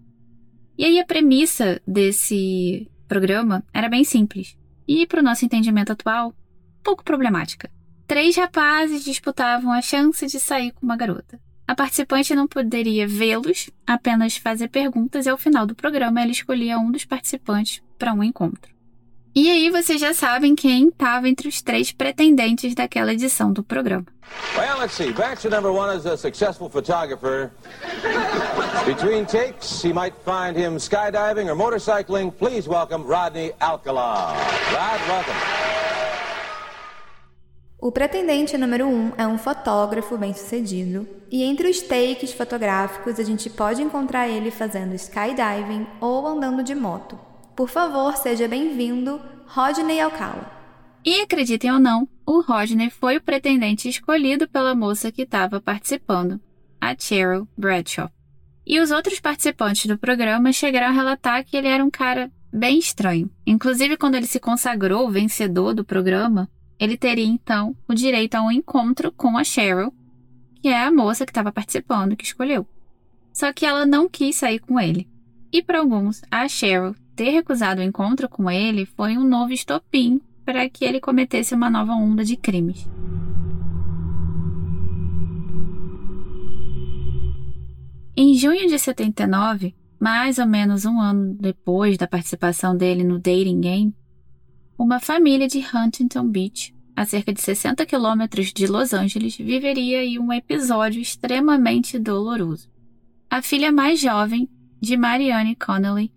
E 0.76 0.84
aí 0.84 0.98
a 0.98 1.06
premissa 1.06 1.80
desse 1.86 2.90
programa 3.06 3.64
era 3.72 3.88
bem 3.88 4.04
simples, 4.04 4.56
e 4.86 5.06
para 5.06 5.20
o 5.20 5.22
nosso 5.22 5.44
entendimento 5.44 5.92
atual, 5.92 6.34
pouco 6.82 7.04
problemática. 7.04 7.70
Três 8.06 8.36
rapazes 8.36 9.04
disputavam 9.04 9.72
a 9.72 9.80
chance 9.80 10.26
de 10.26 10.38
sair 10.38 10.72
com 10.72 10.84
uma 10.84 10.96
garota. 10.96 11.40
A 11.66 11.74
participante 11.74 12.34
não 12.34 12.46
poderia 12.46 13.06
vê-los, 13.06 13.70
apenas 13.86 14.36
fazer 14.36 14.68
perguntas 14.68 15.24
e 15.24 15.30
ao 15.30 15.38
final 15.38 15.64
do 15.64 15.74
programa 15.74 16.20
ela 16.20 16.30
escolhia 16.30 16.78
um 16.78 16.90
dos 16.90 17.04
participantes 17.04 17.82
para 17.98 18.12
um 18.12 18.22
encontro. 18.22 18.72
E 19.34 19.48
aí 19.48 19.70
vocês 19.70 19.98
já 19.98 20.12
sabem 20.12 20.54
quem 20.54 20.88
estava 20.88 21.26
entre 21.26 21.48
os 21.48 21.62
três 21.62 21.90
pretendentes 21.90 22.74
daquela 22.74 23.14
edição 23.14 23.50
do 23.50 23.62
programa. 23.62 24.06
Let's 24.82 24.94
see. 24.94 25.12
Bachelor 25.12 25.50
number 25.50 25.72
one 25.72 25.96
is 25.96 26.06
a 26.06 26.16
successful 26.16 26.68
photographer. 26.68 27.52
Between 28.84 29.24
takes, 29.26 29.80
he 29.80 29.92
might 29.92 30.14
find 30.24 30.56
him 30.56 30.76
skydiving 30.76 31.48
or 31.48 31.54
motorcycling. 31.54 32.32
Please 32.36 32.68
welcome 32.68 33.04
Rodney 33.04 33.52
Alcala. 33.60 34.34
Rod, 34.74 35.00
welcome. 35.08 35.36
O 37.78 37.90
pretendente 37.90 38.56
número 38.56 38.86
um 38.86 39.12
é 39.18 39.26
um 39.26 39.36
fotógrafo 39.36 40.16
bem-sucedido, 40.16 41.04
e 41.28 41.42
entre 41.42 41.68
os 41.68 41.80
takes 41.80 42.32
fotográficos 42.32 43.18
a 43.18 43.24
gente 43.24 43.50
pode 43.50 43.82
encontrar 43.82 44.28
ele 44.28 44.52
fazendo 44.52 44.94
skydiving 44.94 45.86
ou 46.00 46.24
andando 46.24 46.62
de 46.62 46.76
moto. 46.76 47.18
Por 47.56 47.68
favor, 47.68 48.16
seja 48.16 48.46
bem-vindo, 48.46 49.20
Rodney 49.48 50.00
Alcala. 50.00 50.48
E 51.04 51.22
acreditem 51.22 51.72
ou 51.72 51.80
não, 51.80 52.06
o 52.26 52.40
Rodney 52.40 52.90
foi 52.90 53.16
o 53.16 53.22
pretendente 53.22 53.88
escolhido 53.88 54.48
pela 54.48 54.74
moça 54.74 55.10
que 55.10 55.22
estava 55.22 55.60
participando, 55.60 56.40
a 56.80 56.96
Cheryl 56.98 57.48
Bradshaw. 57.56 58.10
E 58.66 58.80
os 58.80 58.90
outros 58.90 59.20
participantes 59.20 59.86
do 59.86 59.98
programa 59.98 60.52
chegaram 60.52 60.88
a 60.88 60.90
relatar 60.90 61.44
que 61.44 61.56
ele 61.56 61.68
era 61.68 61.84
um 61.84 61.90
cara 61.90 62.30
bem 62.52 62.78
estranho. 62.78 63.30
Inclusive, 63.46 63.96
quando 63.96 64.14
ele 64.14 64.26
se 64.26 64.38
consagrou 64.38 65.10
vencedor 65.10 65.74
do 65.74 65.84
programa, 65.84 66.48
ele 66.78 66.96
teria 66.96 67.24
então 67.24 67.76
o 67.88 67.94
direito 67.94 68.34
a 68.36 68.42
um 68.42 68.50
encontro 68.50 69.10
com 69.10 69.36
a 69.36 69.44
Cheryl, 69.44 69.92
que 70.60 70.68
é 70.68 70.84
a 70.84 70.92
moça 70.92 71.24
que 71.24 71.30
estava 71.30 71.50
participando, 71.50 72.16
que 72.16 72.24
escolheu. 72.24 72.66
Só 73.32 73.52
que 73.52 73.66
ela 73.66 73.84
não 73.84 74.08
quis 74.08 74.36
sair 74.36 74.60
com 74.60 74.78
ele. 74.78 75.08
E 75.52 75.62
para 75.62 75.80
alguns, 75.80 76.22
a 76.30 76.46
Cheryl 76.46 76.94
ter 77.16 77.30
recusado 77.30 77.80
o 77.80 77.84
encontro 77.84 78.28
com 78.28 78.50
ele 78.50 78.86
foi 78.86 79.16
um 79.16 79.24
novo 79.24 79.52
estopim 79.52 80.20
para 80.44 80.68
que 80.68 80.84
ele 80.84 81.00
cometesse 81.00 81.54
uma 81.54 81.70
nova 81.70 81.92
onda 81.92 82.24
de 82.24 82.36
crimes. 82.36 82.88
Em 88.16 88.34
junho 88.34 88.68
de 88.68 88.78
79, 88.78 89.74
mais 89.98 90.38
ou 90.38 90.46
menos 90.46 90.84
um 90.84 91.00
ano 91.00 91.34
depois 91.34 91.96
da 91.96 92.06
participação 92.06 92.76
dele 92.76 93.02
no 93.02 93.18
dating 93.18 93.60
game, 93.60 93.96
uma 94.78 95.00
família 95.00 95.48
de 95.48 95.58
Huntington 95.58 96.28
Beach, 96.28 96.74
a 96.94 97.04
cerca 97.04 97.32
de 97.32 97.40
60 97.40 97.86
quilômetros 97.86 98.52
de 98.52 98.66
Los 98.66 98.92
Angeles, 98.92 99.36
viveria 99.36 100.04
em 100.04 100.18
um 100.18 100.32
episódio 100.32 101.00
extremamente 101.00 101.98
doloroso. 101.98 102.68
A 103.30 103.40
filha 103.40 103.72
mais 103.72 103.98
jovem 103.98 104.48
de 104.80 104.96
Marianne 104.96 105.56
Connolly 105.56 106.12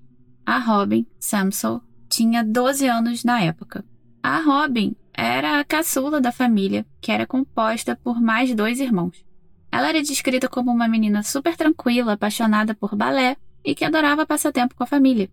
a 0.45 0.59
Robin 0.59 1.07
Samson 1.19 1.81
tinha 2.07 2.43
12 2.43 2.87
anos 2.87 3.23
na 3.23 3.41
época. 3.41 3.83
A 4.27 4.39
Robin 4.39 4.95
era 5.13 5.59
a 5.59 5.63
caçula 5.63 6.19
da 6.19 6.31
família, 6.31 6.83
que 6.99 7.11
era 7.11 7.27
composta 7.27 7.95
por 7.95 8.19
mais 8.19 8.55
dois 8.55 8.79
irmãos. 8.79 9.23
Ela 9.71 9.89
era 9.89 10.01
descrita 10.01 10.49
como 10.49 10.71
uma 10.71 10.87
menina 10.87 11.21
super 11.21 11.55
tranquila, 11.55 12.13
apaixonada 12.13 12.73
por 12.73 12.95
balé 12.95 13.37
e 13.63 13.75
que 13.75 13.85
adorava 13.85 14.25
passar 14.25 14.51
tempo 14.51 14.73
com 14.73 14.83
a 14.83 14.87
família. 14.87 15.29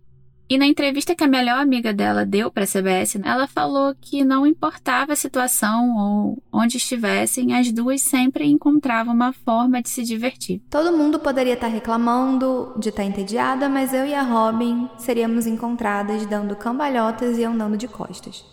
E 0.47 0.59
na 0.59 0.67
entrevista 0.67 1.15
que 1.15 1.23
a 1.23 1.27
melhor 1.27 1.57
amiga 1.57 1.91
dela 1.91 2.23
deu 2.23 2.51
para 2.51 2.65
a 2.65 2.67
CBS, 2.67 3.19
ela 3.23 3.47
falou 3.47 3.95
que 3.99 4.23
não 4.23 4.45
importava 4.45 5.13
a 5.13 5.15
situação 5.15 5.97
ou 5.97 6.43
onde 6.51 6.77
estivessem, 6.77 7.55
as 7.55 7.71
duas 7.71 7.99
sempre 7.99 8.45
encontravam 8.45 9.11
uma 9.11 9.33
forma 9.33 9.81
de 9.81 9.89
se 9.89 10.03
divertir. 10.03 10.61
Todo 10.69 10.95
mundo 10.95 11.17
poderia 11.17 11.55
estar 11.55 11.67
reclamando 11.67 12.71
de 12.77 12.89
estar 12.89 13.03
entediada, 13.03 13.67
mas 13.67 13.91
eu 13.91 14.05
e 14.05 14.13
a 14.13 14.21
Robin 14.21 14.87
seríamos 14.99 15.47
encontradas 15.47 16.27
dando 16.27 16.55
cambalhotas 16.55 17.39
e 17.39 17.43
andando 17.43 17.75
de 17.75 17.87
costas. 17.87 18.52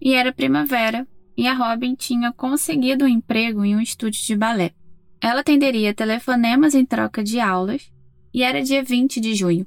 E 0.00 0.14
era 0.14 0.32
primavera, 0.32 1.06
e 1.36 1.46
a 1.46 1.54
Robin 1.54 1.94
tinha 1.94 2.32
conseguido 2.32 3.04
um 3.04 3.08
emprego 3.08 3.64
em 3.64 3.76
um 3.76 3.80
estúdio 3.80 4.24
de 4.24 4.36
balé. 4.36 4.72
Ela 5.20 5.40
atenderia 5.40 5.94
telefonemas 5.94 6.74
em 6.74 6.84
troca 6.84 7.22
de 7.22 7.40
aulas, 7.40 7.90
e 8.32 8.42
era 8.42 8.62
dia 8.62 8.82
20 8.82 9.20
de 9.20 9.34
junho. 9.34 9.66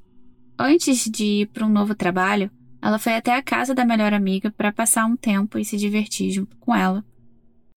Antes 0.58 1.10
de 1.10 1.26
ir 1.26 1.48
para 1.48 1.66
um 1.66 1.70
novo 1.70 1.96
trabalho, 1.96 2.52
ela 2.82 3.00
foi 3.00 3.16
até 3.16 3.36
a 3.36 3.42
casa 3.42 3.74
da 3.74 3.86
melhor 3.86 4.14
amiga 4.14 4.52
para 4.52 4.72
passar 4.72 5.06
um 5.06 5.16
tempo 5.16 5.58
e 5.58 5.66
se 5.66 5.78
divertir 5.78 6.32
junto 6.32 6.56
com 6.58 6.76
ela. 6.76 7.04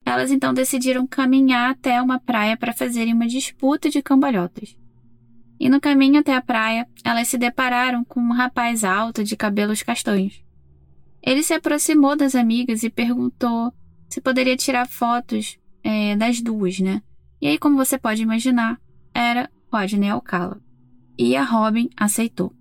Elas 0.05 0.31
então 0.31 0.53
decidiram 0.53 1.07
caminhar 1.07 1.71
até 1.71 2.01
uma 2.03 2.19
praia 2.19 2.57
para 2.57 2.73
fazerem 2.73 3.15
uma 3.15 3.27
disputa 3.27 3.89
de 3.89 4.03
cambalhotas. 4.03 4.77
E 5.59 5.69
no 5.69 5.81
caminho 5.81 6.19
até 6.19 6.35
a 6.35 6.43
praia, 6.43 6.89
elas 7.05 7.29
se 7.29 7.39
depararam 7.39 8.05
com 8.05 8.21
um 8.21 8.33
rapaz 8.33 8.83
alto 8.83 9.23
de 9.23 9.37
cabelos 9.37 9.83
castanhos. 9.83 10.43
Ele 11.23 11.43
se 11.43 11.55
aproximou 11.55 12.17
das 12.17 12.35
amigas 12.35 12.83
e 12.83 12.91
perguntou 12.91 13.73
se 14.09 14.21
poderia 14.21 14.57
tirar 14.57 14.87
fotos 14.87 15.57
é, 15.83 16.17
das 16.17 16.41
duas, 16.41 16.81
né? 16.81 17.01
E 17.41 17.47
aí, 17.47 17.59
como 17.59 17.77
você 17.77 17.99
pode 17.99 18.23
imaginar, 18.23 18.79
era 19.15 19.51
Rodney 19.73 20.11
Alcala. 20.11 20.61
E 21.19 21.35
a 21.35 21.43
Robin 21.43 21.89
aceitou. 21.97 22.53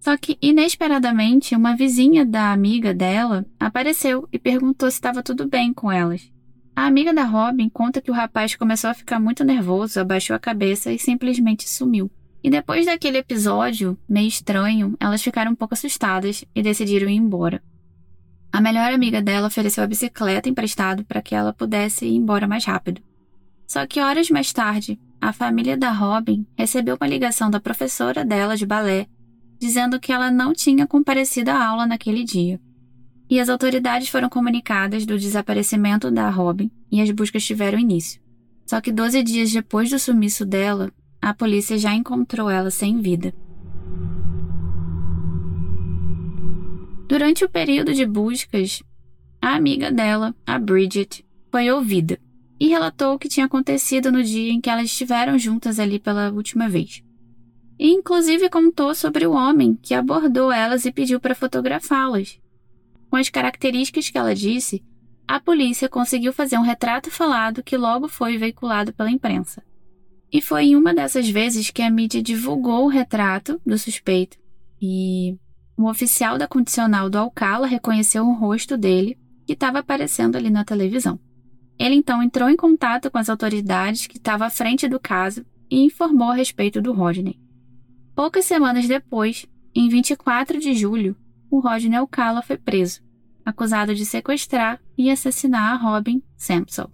Só 0.00 0.16
que, 0.16 0.38
inesperadamente, 0.40 1.54
uma 1.54 1.76
vizinha 1.76 2.24
da 2.24 2.52
amiga 2.52 2.94
dela 2.94 3.44
apareceu 3.58 4.26
e 4.32 4.38
perguntou 4.38 4.90
se 4.90 4.96
estava 4.96 5.22
tudo 5.22 5.46
bem 5.46 5.74
com 5.74 5.92
elas. 5.92 6.32
A 6.74 6.86
amiga 6.86 7.12
da 7.12 7.24
Robin 7.24 7.68
conta 7.68 8.00
que 8.00 8.10
o 8.10 8.14
rapaz 8.14 8.54
começou 8.54 8.88
a 8.88 8.94
ficar 8.94 9.20
muito 9.20 9.44
nervoso, 9.44 10.00
abaixou 10.00 10.34
a 10.34 10.40
cabeça 10.40 10.90
e 10.90 10.98
simplesmente 10.98 11.68
sumiu. 11.68 12.10
E 12.42 12.48
depois 12.48 12.86
daquele 12.86 13.18
episódio 13.18 13.98
meio 14.08 14.28
estranho, 14.28 14.96
elas 14.98 15.22
ficaram 15.22 15.52
um 15.52 15.54
pouco 15.54 15.74
assustadas 15.74 16.42
e 16.54 16.62
decidiram 16.62 17.10
ir 17.10 17.16
embora. 17.16 17.62
A 18.52 18.60
melhor 18.60 18.92
amiga 18.92 19.22
dela 19.22 19.46
ofereceu 19.46 19.84
a 19.84 19.86
bicicleta 19.86 20.48
emprestado 20.48 21.04
para 21.04 21.22
que 21.22 21.34
ela 21.34 21.52
pudesse 21.52 22.06
ir 22.06 22.14
embora 22.14 22.48
mais 22.48 22.64
rápido. 22.64 23.00
Só 23.66 23.86
que 23.86 24.00
horas 24.00 24.28
mais 24.30 24.52
tarde, 24.52 24.98
a 25.20 25.32
família 25.32 25.76
da 25.76 25.92
Robin 25.92 26.46
recebeu 26.56 26.96
uma 27.00 27.08
ligação 27.08 27.50
da 27.50 27.60
professora 27.60 28.24
dela 28.24 28.56
de 28.56 28.66
balé 28.66 29.06
dizendo 29.60 30.00
que 30.00 30.10
ela 30.10 30.30
não 30.30 30.54
tinha 30.54 30.86
comparecido 30.86 31.50
à 31.50 31.62
aula 31.62 31.86
naquele 31.86 32.24
dia. 32.24 32.58
E 33.28 33.38
as 33.38 33.50
autoridades 33.50 34.08
foram 34.08 34.28
comunicadas 34.28 35.04
do 35.04 35.18
desaparecimento 35.18 36.10
da 36.10 36.30
Robin 36.30 36.70
e 36.90 37.00
as 37.00 37.10
buscas 37.10 37.44
tiveram 37.44 37.78
início. 37.78 38.20
Só 38.66 38.80
que 38.80 38.90
12 38.90 39.22
dias 39.22 39.52
depois 39.52 39.90
do 39.90 39.98
sumiço 39.98 40.46
dela, 40.46 40.90
a 41.20 41.34
polícia 41.34 41.76
já 41.76 41.94
encontrou 41.94 42.48
ela 42.48 42.70
sem 42.70 43.00
vida. 43.00 43.34
Durante 47.10 47.44
o 47.44 47.48
período 47.48 47.92
de 47.92 48.06
buscas, 48.06 48.82
a 49.42 49.56
amiga 49.56 49.90
dela, 49.90 50.34
a 50.46 50.58
Bridget, 50.58 51.26
foi 51.50 51.70
ouvida 51.70 52.18
e 52.58 52.68
relatou 52.68 53.14
o 53.14 53.18
que 53.18 53.28
tinha 53.28 53.46
acontecido 53.46 54.12
no 54.12 54.22
dia 54.22 54.52
em 54.52 54.60
que 54.60 54.70
elas 54.70 54.84
estiveram 54.86 55.38
juntas 55.38 55.78
ali 55.78 55.98
pela 55.98 56.30
última 56.30 56.68
vez 56.68 57.02
e 57.80 57.88
inclusive 57.92 58.50
contou 58.50 58.94
sobre 58.94 59.26
o 59.26 59.32
homem 59.32 59.74
que 59.74 59.94
abordou 59.94 60.52
elas 60.52 60.84
e 60.84 60.92
pediu 60.92 61.18
para 61.18 61.34
fotografá-las. 61.34 62.38
Com 63.08 63.16
as 63.16 63.30
características 63.30 64.10
que 64.10 64.18
ela 64.18 64.34
disse, 64.34 64.84
a 65.26 65.40
polícia 65.40 65.88
conseguiu 65.88 66.30
fazer 66.30 66.58
um 66.58 66.62
retrato 66.62 67.10
falado 67.10 67.62
que 67.62 67.78
logo 67.78 68.06
foi 68.06 68.36
veiculado 68.36 68.92
pela 68.92 69.10
imprensa. 69.10 69.62
E 70.30 70.42
foi 70.42 70.66
em 70.66 70.76
uma 70.76 70.92
dessas 70.92 71.26
vezes 71.30 71.70
que 71.70 71.80
a 71.80 71.90
mídia 71.90 72.22
divulgou 72.22 72.84
o 72.84 72.88
retrato 72.88 73.58
do 73.64 73.78
suspeito 73.78 74.36
e 74.80 75.38
um 75.80 75.88
oficial 75.88 76.36
da 76.36 76.46
condicional 76.46 77.08
do 77.08 77.16
Alcala 77.16 77.66
reconheceu 77.66 78.26
o 78.26 78.34
rosto 78.34 78.76
dele 78.76 79.18
que 79.46 79.54
estava 79.54 79.78
aparecendo 79.78 80.36
ali 80.36 80.50
na 80.50 80.62
televisão. 80.62 81.18
Ele 81.78 81.94
então 81.94 82.22
entrou 82.22 82.50
em 82.50 82.56
contato 82.56 83.10
com 83.10 83.16
as 83.16 83.30
autoridades 83.30 84.06
que 84.06 84.18
estavam 84.18 84.46
à 84.46 84.50
frente 84.50 84.86
do 84.86 85.00
caso 85.00 85.44
e 85.70 85.82
informou 85.82 86.30
a 86.30 86.34
respeito 86.34 86.82
do 86.82 86.92
Rodney. 86.92 87.40
Poucas 88.14 88.44
semanas 88.44 88.86
depois, 88.86 89.46
em 89.74 89.88
24 89.88 90.60
de 90.60 90.74
julho, 90.74 91.16
o 91.50 91.60
Rodney 91.60 91.96
Alcala 91.96 92.42
foi 92.42 92.58
preso, 92.58 93.00
acusado 93.42 93.94
de 93.94 94.04
sequestrar 94.04 94.78
e 94.98 95.10
assassinar 95.10 95.72
a 95.72 95.76
Robin 95.76 96.22
Sampson. 96.36 96.90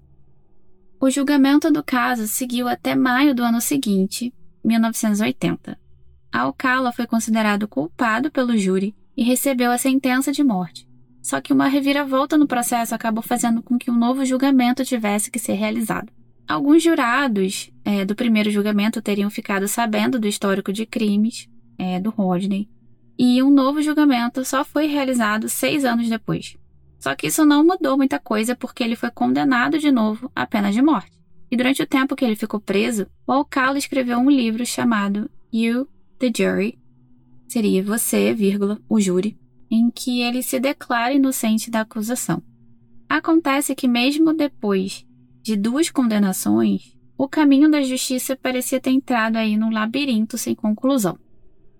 O 1.00 1.10
julgamento 1.10 1.72
do 1.72 1.82
caso 1.82 2.28
seguiu 2.28 2.68
até 2.68 2.94
maio 2.94 3.34
do 3.34 3.42
ano 3.42 3.60
seguinte, 3.60 4.32
1980. 4.64 5.85
Alcala 6.40 6.92
foi 6.92 7.06
considerado 7.06 7.66
culpado 7.66 8.30
pelo 8.30 8.56
júri 8.56 8.94
e 9.16 9.22
recebeu 9.22 9.70
a 9.70 9.78
sentença 9.78 10.30
de 10.30 10.44
morte. 10.44 10.86
Só 11.22 11.40
que 11.40 11.52
uma 11.52 11.66
reviravolta 11.66 12.36
no 12.36 12.46
processo 12.46 12.94
acabou 12.94 13.22
fazendo 13.22 13.62
com 13.62 13.78
que 13.78 13.90
um 13.90 13.98
novo 13.98 14.24
julgamento 14.24 14.84
tivesse 14.84 15.30
que 15.30 15.38
ser 15.38 15.54
realizado. 15.54 16.12
Alguns 16.46 16.82
jurados 16.82 17.70
é, 17.84 18.04
do 18.04 18.14
primeiro 18.14 18.50
julgamento 18.50 19.02
teriam 19.02 19.28
ficado 19.28 19.66
sabendo 19.66 20.20
do 20.20 20.28
histórico 20.28 20.72
de 20.72 20.86
crimes 20.86 21.48
é, 21.76 21.98
do 21.98 22.10
Rodney, 22.10 22.68
e 23.18 23.42
um 23.42 23.50
novo 23.50 23.80
julgamento 23.82 24.44
só 24.44 24.64
foi 24.64 24.86
realizado 24.86 25.48
seis 25.48 25.84
anos 25.84 26.08
depois. 26.08 26.56
Só 26.98 27.14
que 27.14 27.26
isso 27.26 27.44
não 27.44 27.64
mudou 27.64 27.96
muita 27.96 28.18
coisa 28.18 28.54
porque 28.54 28.84
ele 28.84 28.94
foi 28.94 29.10
condenado 29.10 29.78
de 29.78 29.90
novo 29.90 30.30
à 30.34 30.46
pena 30.46 30.70
de 30.70 30.82
morte. 30.82 31.16
E 31.50 31.56
durante 31.56 31.82
o 31.82 31.86
tempo 31.86 32.14
que 32.14 32.24
ele 32.24 32.36
ficou 32.36 32.60
preso, 32.60 33.06
o 33.26 33.32
Alcala 33.32 33.78
escreveu 33.78 34.18
um 34.18 34.30
livro 34.30 34.66
chamado 34.66 35.30
You, 35.52 35.88
the 36.18 36.30
Jury, 36.34 36.78
seria 37.48 37.82
você, 37.82 38.34
vírgula, 38.34 38.80
o 38.88 39.00
júri, 39.00 39.38
em 39.70 39.90
que 39.90 40.20
ele 40.20 40.42
se 40.42 40.58
declara 40.58 41.12
inocente 41.12 41.70
da 41.70 41.80
acusação. 41.80 42.42
Acontece 43.08 43.74
que 43.74 43.86
mesmo 43.86 44.32
depois 44.32 45.06
de 45.42 45.56
duas 45.56 45.90
condenações, 45.90 46.96
o 47.16 47.28
caminho 47.28 47.70
da 47.70 47.82
justiça 47.82 48.36
parecia 48.36 48.80
ter 48.80 48.90
entrado 48.90 49.36
aí 49.36 49.56
num 49.56 49.70
labirinto 49.70 50.36
sem 50.36 50.54
conclusão. 50.54 51.18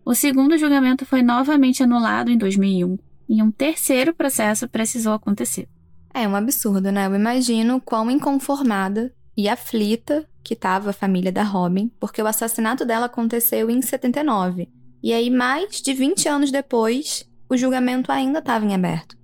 O 0.04 0.14
segundo 0.14 0.56
julgamento 0.56 1.04
foi 1.04 1.20
novamente 1.22 1.82
anulado 1.82 2.30
em 2.30 2.38
2001 2.38 2.96
e 3.28 3.42
um 3.42 3.50
terceiro 3.50 4.14
processo 4.14 4.68
precisou 4.68 5.12
acontecer. 5.12 5.68
É 6.14 6.26
um 6.26 6.36
absurdo, 6.36 6.90
né? 6.92 7.06
Eu 7.06 7.14
imagino 7.14 7.80
quão 7.80 8.10
inconformada 8.10 9.12
e 9.36 9.48
aflita 9.48 10.26
que 10.46 10.54
estava 10.54 10.90
a 10.90 10.92
família 10.92 11.32
da 11.32 11.42
Robin, 11.42 11.90
porque 11.98 12.22
o 12.22 12.26
assassinato 12.26 12.84
dela 12.84 13.06
aconteceu 13.06 13.68
em 13.68 13.82
79. 13.82 14.68
E 15.02 15.12
aí, 15.12 15.28
mais 15.28 15.82
de 15.82 15.92
20 15.92 16.28
anos 16.28 16.52
depois, 16.52 17.28
o 17.48 17.56
julgamento 17.56 18.12
ainda 18.12 18.38
estava 18.38 18.64
em 18.64 18.72
aberto. 18.72 19.16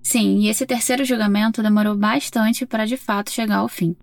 Sim, 0.00 0.38
e 0.38 0.48
esse 0.48 0.64
terceiro 0.64 1.04
julgamento 1.04 1.64
demorou 1.64 1.96
bastante 1.96 2.64
para 2.64 2.86
de 2.86 2.96
fato 2.96 3.32
chegar 3.32 3.56
ao 3.56 3.68
fim. 3.68 3.96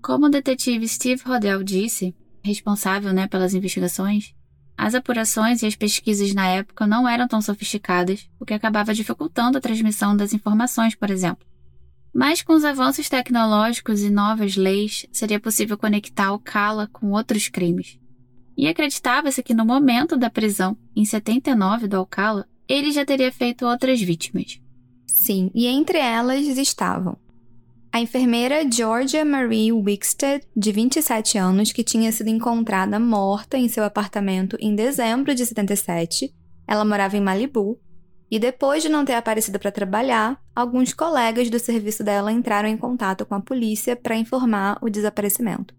Como 0.00 0.26
o 0.26 0.30
detetive 0.30 0.86
Steve 0.86 1.20
Rodell 1.26 1.64
disse, 1.64 2.14
responsável 2.44 3.12
né, 3.12 3.26
pelas 3.26 3.52
investigações, 3.52 4.32
as 4.78 4.94
apurações 4.94 5.62
e 5.62 5.66
as 5.66 5.74
pesquisas 5.74 6.32
na 6.32 6.46
época 6.46 6.86
não 6.86 7.08
eram 7.08 7.26
tão 7.26 7.42
sofisticadas, 7.42 8.30
o 8.38 8.46
que 8.46 8.54
acabava 8.54 8.94
dificultando 8.94 9.58
a 9.58 9.60
transmissão 9.60 10.16
das 10.16 10.32
informações, 10.32 10.94
por 10.94 11.10
exemplo. 11.10 11.44
Mas 12.12 12.42
com 12.42 12.52
os 12.54 12.64
avanços 12.64 13.08
tecnológicos 13.08 14.02
e 14.02 14.10
novas 14.10 14.56
leis, 14.56 15.06
seria 15.12 15.38
possível 15.38 15.78
conectar 15.78 16.32
o 16.32 16.40
com 16.92 17.12
outros 17.12 17.48
crimes. 17.48 17.98
E 18.56 18.66
acreditava-se 18.66 19.42
que 19.42 19.54
no 19.54 19.64
momento 19.64 20.16
da 20.16 20.28
prisão, 20.28 20.76
em 20.94 21.04
79 21.04 21.86
do 21.88 21.96
Alcala, 21.96 22.46
ele 22.68 22.90
já 22.92 23.04
teria 23.04 23.32
feito 23.32 23.64
outras 23.64 24.00
vítimas. 24.00 24.60
Sim, 25.06 25.50
e 25.54 25.66
entre 25.66 25.98
elas 25.98 26.46
estavam 26.46 27.16
a 27.92 28.00
enfermeira 28.00 28.70
Georgia 28.70 29.24
Marie 29.24 29.72
Wickstead, 29.72 30.46
de 30.56 30.70
27 30.70 31.36
anos, 31.36 31.72
que 31.72 31.82
tinha 31.82 32.12
sido 32.12 32.28
encontrada 32.28 33.00
morta 33.00 33.58
em 33.58 33.68
seu 33.68 33.82
apartamento 33.82 34.56
em 34.60 34.76
dezembro 34.76 35.34
de 35.34 35.44
77. 35.44 36.32
Ela 36.68 36.84
morava 36.84 37.16
em 37.16 37.20
Malibu. 37.20 37.80
E 38.30 38.38
depois 38.38 38.82
de 38.82 38.88
não 38.88 39.04
ter 39.04 39.14
aparecido 39.14 39.58
para 39.58 39.72
trabalhar, 39.72 40.40
alguns 40.54 40.94
colegas 40.94 41.50
do 41.50 41.58
serviço 41.58 42.04
dela 42.04 42.30
entraram 42.30 42.68
em 42.68 42.76
contato 42.76 43.26
com 43.26 43.34
a 43.34 43.40
polícia 43.40 43.96
para 43.96 44.14
informar 44.14 44.78
o 44.80 44.88
desaparecimento. 44.88 45.74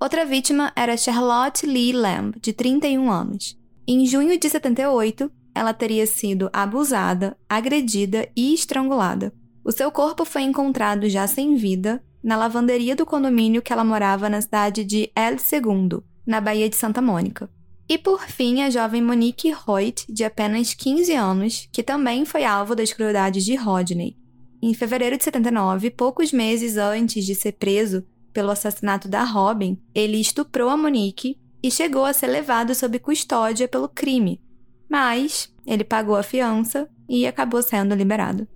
Outra 0.00 0.26
vítima 0.26 0.72
era 0.74 0.96
Charlotte 0.96 1.64
Lee 1.64 1.92
Lamb, 1.92 2.34
de 2.40 2.52
31 2.52 3.10
anos. 3.10 3.56
Em 3.86 4.04
junho 4.04 4.38
de 4.38 4.50
78, 4.50 5.30
ela 5.54 5.72
teria 5.72 6.06
sido 6.06 6.50
abusada, 6.52 7.36
agredida 7.48 8.28
e 8.36 8.52
estrangulada. 8.52 9.32
O 9.64 9.72
seu 9.72 9.90
corpo 9.90 10.24
foi 10.24 10.42
encontrado 10.42 11.08
já 11.08 11.26
sem 11.26 11.54
vida 11.54 12.02
na 12.22 12.36
lavanderia 12.36 12.96
do 12.96 13.06
condomínio 13.06 13.62
que 13.62 13.72
ela 13.72 13.84
morava 13.84 14.28
na 14.28 14.40
cidade 14.40 14.84
de 14.84 15.10
El 15.14 15.38
Segundo, 15.38 16.04
na 16.26 16.40
Baía 16.40 16.68
de 16.68 16.76
Santa 16.76 17.00
Mônica. 17.00 17.48
E 17.88 17.96
por 17.96 18.26
fim, 18.26 18.62
a 18.62 18.70
jovem 18.70 19.00
Monique 19.00 19.54
Hoyt, 19.66 20.12
de 20.12 20.24
apenas 20.24 20.74
15 20.74 21.12
anos, 21.12 21.68
que 21.70 21.82
também 21.82 22.24
foi 22.24 22.44
alvo 22.44 22.74
das 22.74 22.92
crueldades 22.92 23.44
de 23.44 23.54
Rodney. 23.54 24.16
Em 24.60 24.74
fevereiro 24.74 25.16
de 25.16 25.22
79, 25.22 25.90
poucos 25.90 26.32
meses 26.32 26.76
antes 26.76 27.24
de 27.24 27.34
ser 27.34 27.52
preso 27.52 28.04
pelo 28.32 28.50
assassinato 28.50 29.06
da 29.06 29.22
Robin, 29.22 29.78
ele 29.94 30.20
estuprou 30.20 30.68
a 30.68 30.76
Monique 30.76 31.38
e 31.62 31.70
chegou 31.70 32.04
a 32.04 32.12
ser 32.12 32.26
levado 32.26 32.74
sob 32.74 32.98
custódia 32.98 33.68
pelo 33.68 33.88
crime, 33.88 34.40
mas 34.88 35.54
ele 35.66 35.84
pagou 35.84 36.16
a 36.16 36.22
fiança 36.22 36.88
e 37.08 37.26
acabou 37.26 37.62
sendo 37.62 37.94
liberado. 37.94 38.48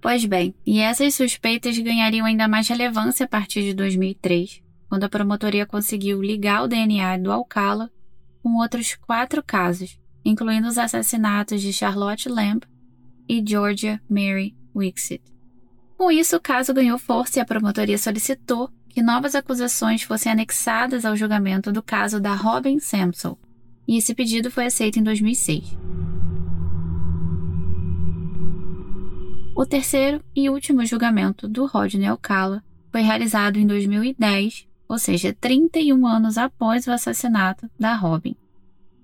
Pois 0.00 0.24
bem, 0.24 0.54
e 0.66 0.80
essas 0.80 1.14
suspeitas 1.14 1.78
ganhariam 1.78 2.26
ainda 2.26 2.46
mais 2.46 2.68
relevância 2.68 3.24
a 3.24 3.28
partir 3.28 3.62
de 3.62 3.72
2003, 3.72 4.60
quando 4.88 5.04
a 5.04 5.08
promotoria 5.08 5.64
conseguiu 5.64 6.20
ligar 6.20 6.64
o 6.64 6.68
DNA 6.68 7.18
do 7.18 7.32
Alcala 7.32 7.90
com 8.44 8.56
outros 8.58 8.94
quatro 8.94 9.42
casos, 9.42 9.98
incluindo 10.22 10.68
os 10.68 10.76
assassinatos 10.76 11.62
de 11.62 11.72
Charlotte 11.72 12.28
Lamb 12.28 12.60
e 13.26 13.42
Georgia 13.44 13.98
Mary 14.06 14.54
Wixit. 14.76 15.22
Com 15.96 16.10
isso, 16.10 16.36
o 16.36 16.40
caso 16.40 16.74
ganhou 16.74 16.98
força 16.98 17.38
e 17.38 17.42
a 17.42 17.46
promotoria 17.46 17.96
solicitou 17.96 18.70
que 18.90 19.02
novas 19.02 19.34
acusações 19.34 20.02
fossem 20.02 20.30
anexadas 20.30 21.06
ao 21.06 21.16
julgamento 21.16 21.72
do 21.72 21.82
caso 21.82 22.20
da 22.20 22.34
Robin 22.34 22.78
Sampson, 22.78 23.38
e 23.88 23.96
esse 23.96 24.14
pedido 24.14 24.50
foi 24.50 24.66
aceito 24.66 24.98
em 24.98 25.02
2006. 25.02 25.78
O 29.56 29.64
terceiro 29.64 30.22
e 30.36 30.50
último 30.50 30.84
julgamento 30.84 31.48
do 31.48 31.64
Rodney 31.64 32.08
Alcala 32.08 32.62
foi 32.92 33.00
realizado 33.00 33.56
em 33.56 33.66
2010, 33.66 34.66
ou 34.88 34.98
seja, 34.98 35.36
31 35.38 36.06
anos 36.06 36.38
após 36.38 36.86
o 36.86 36.92
assassinato 36.92 37.70
da 37.78 37.94
Robin. 37.94 38.36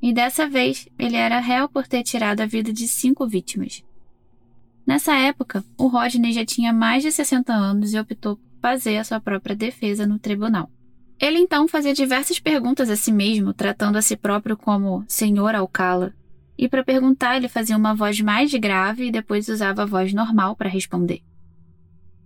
E 0.02 0.12
dessa 0.12 0.48
vez 0.48 0.88
ele 0.98 1.16
era 1.16 1.40
réu 1.40 1.68
por 1.68 1.86
ter 1.86 2.02
tirado 2.02 2.40
a 2.40 2.46
vida 2.46 2.72
de 2.72 2.88
cinco 2.88 3.26
vítimas. 3.26 3.84
Nessa 4.86 5.14
época, 5.14 5.64
o 5.76 5.86
Rodney 5.86 6.32
já 6.32 6.44
tinha 6.44 6.72
mais 6.72 7.02
de 7.02 7.12
60 7.12 7.52
anos 7.52 7.92
e 7.92 7.98
optou 7.98 8.36
por 8.36 8.60
fazer 8.60 8.96
a 8.96 9.04
sua 9.04 9.20
própria 9.20 9.54
defesa 9.54 10.06
no 10.06 10.18
tribunal. 10.18 10.70
Ele 11.18 11.38
então 11.38 11.68
fazia 11.68 11.92
diversas 11.92 12.40
perguntas 12.40 12.88
a 12.88 12.96
si 12.96 13.12
mesmo, 13.12 13.52
tratando 13.52 13.96
a 13.96 14.02
si 14.02 14.16
próprio 14.16 14.56
como 14.56 15.04
Senhor 15.06 15.54
Alcala. 15.54 16.14
E 16.56 16.68
para 16.68 16.82
perguntar, 16.82 17.36
ele 17.36 17.48
fazia 17.48 17.76
uma 17.76 17.94
voz 17.94 18.20
mais 18.20 18.52
grave 18.54 19.06
e 19.06 19.12
depois 19.12 19.48
usava 19.48 19.82
a 19.82 19.86
voz 19.86 20.14
normal 20.14 20.56
para 20.56 20.68
responder. 20.68 21.22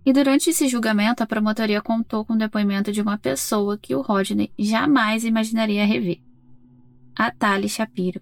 E 0.05 0.13
durante 0.13 0.51
esse 0.51 0.67
julgamento, 0.67 1.23
a 1.23 1.25
promotoria 1.25 1.81
contou 1.81 2.23
com 2.23 2.33
o 2.33 2.37
depoimento 2.37 2.91
de 2.91 3.01
uma 3.01 3.17
pessoa 3.17 3.75
que 3.77 3.95
o 3.95 4.01
Rodney 4.01 4.51
jamais 4.57 5.23
imaginaria 5.23 5.85
rever. 5.85 6.21
A 7.17 7.31
Tali 7.31 7.67
Shapiro. 7.67 8.21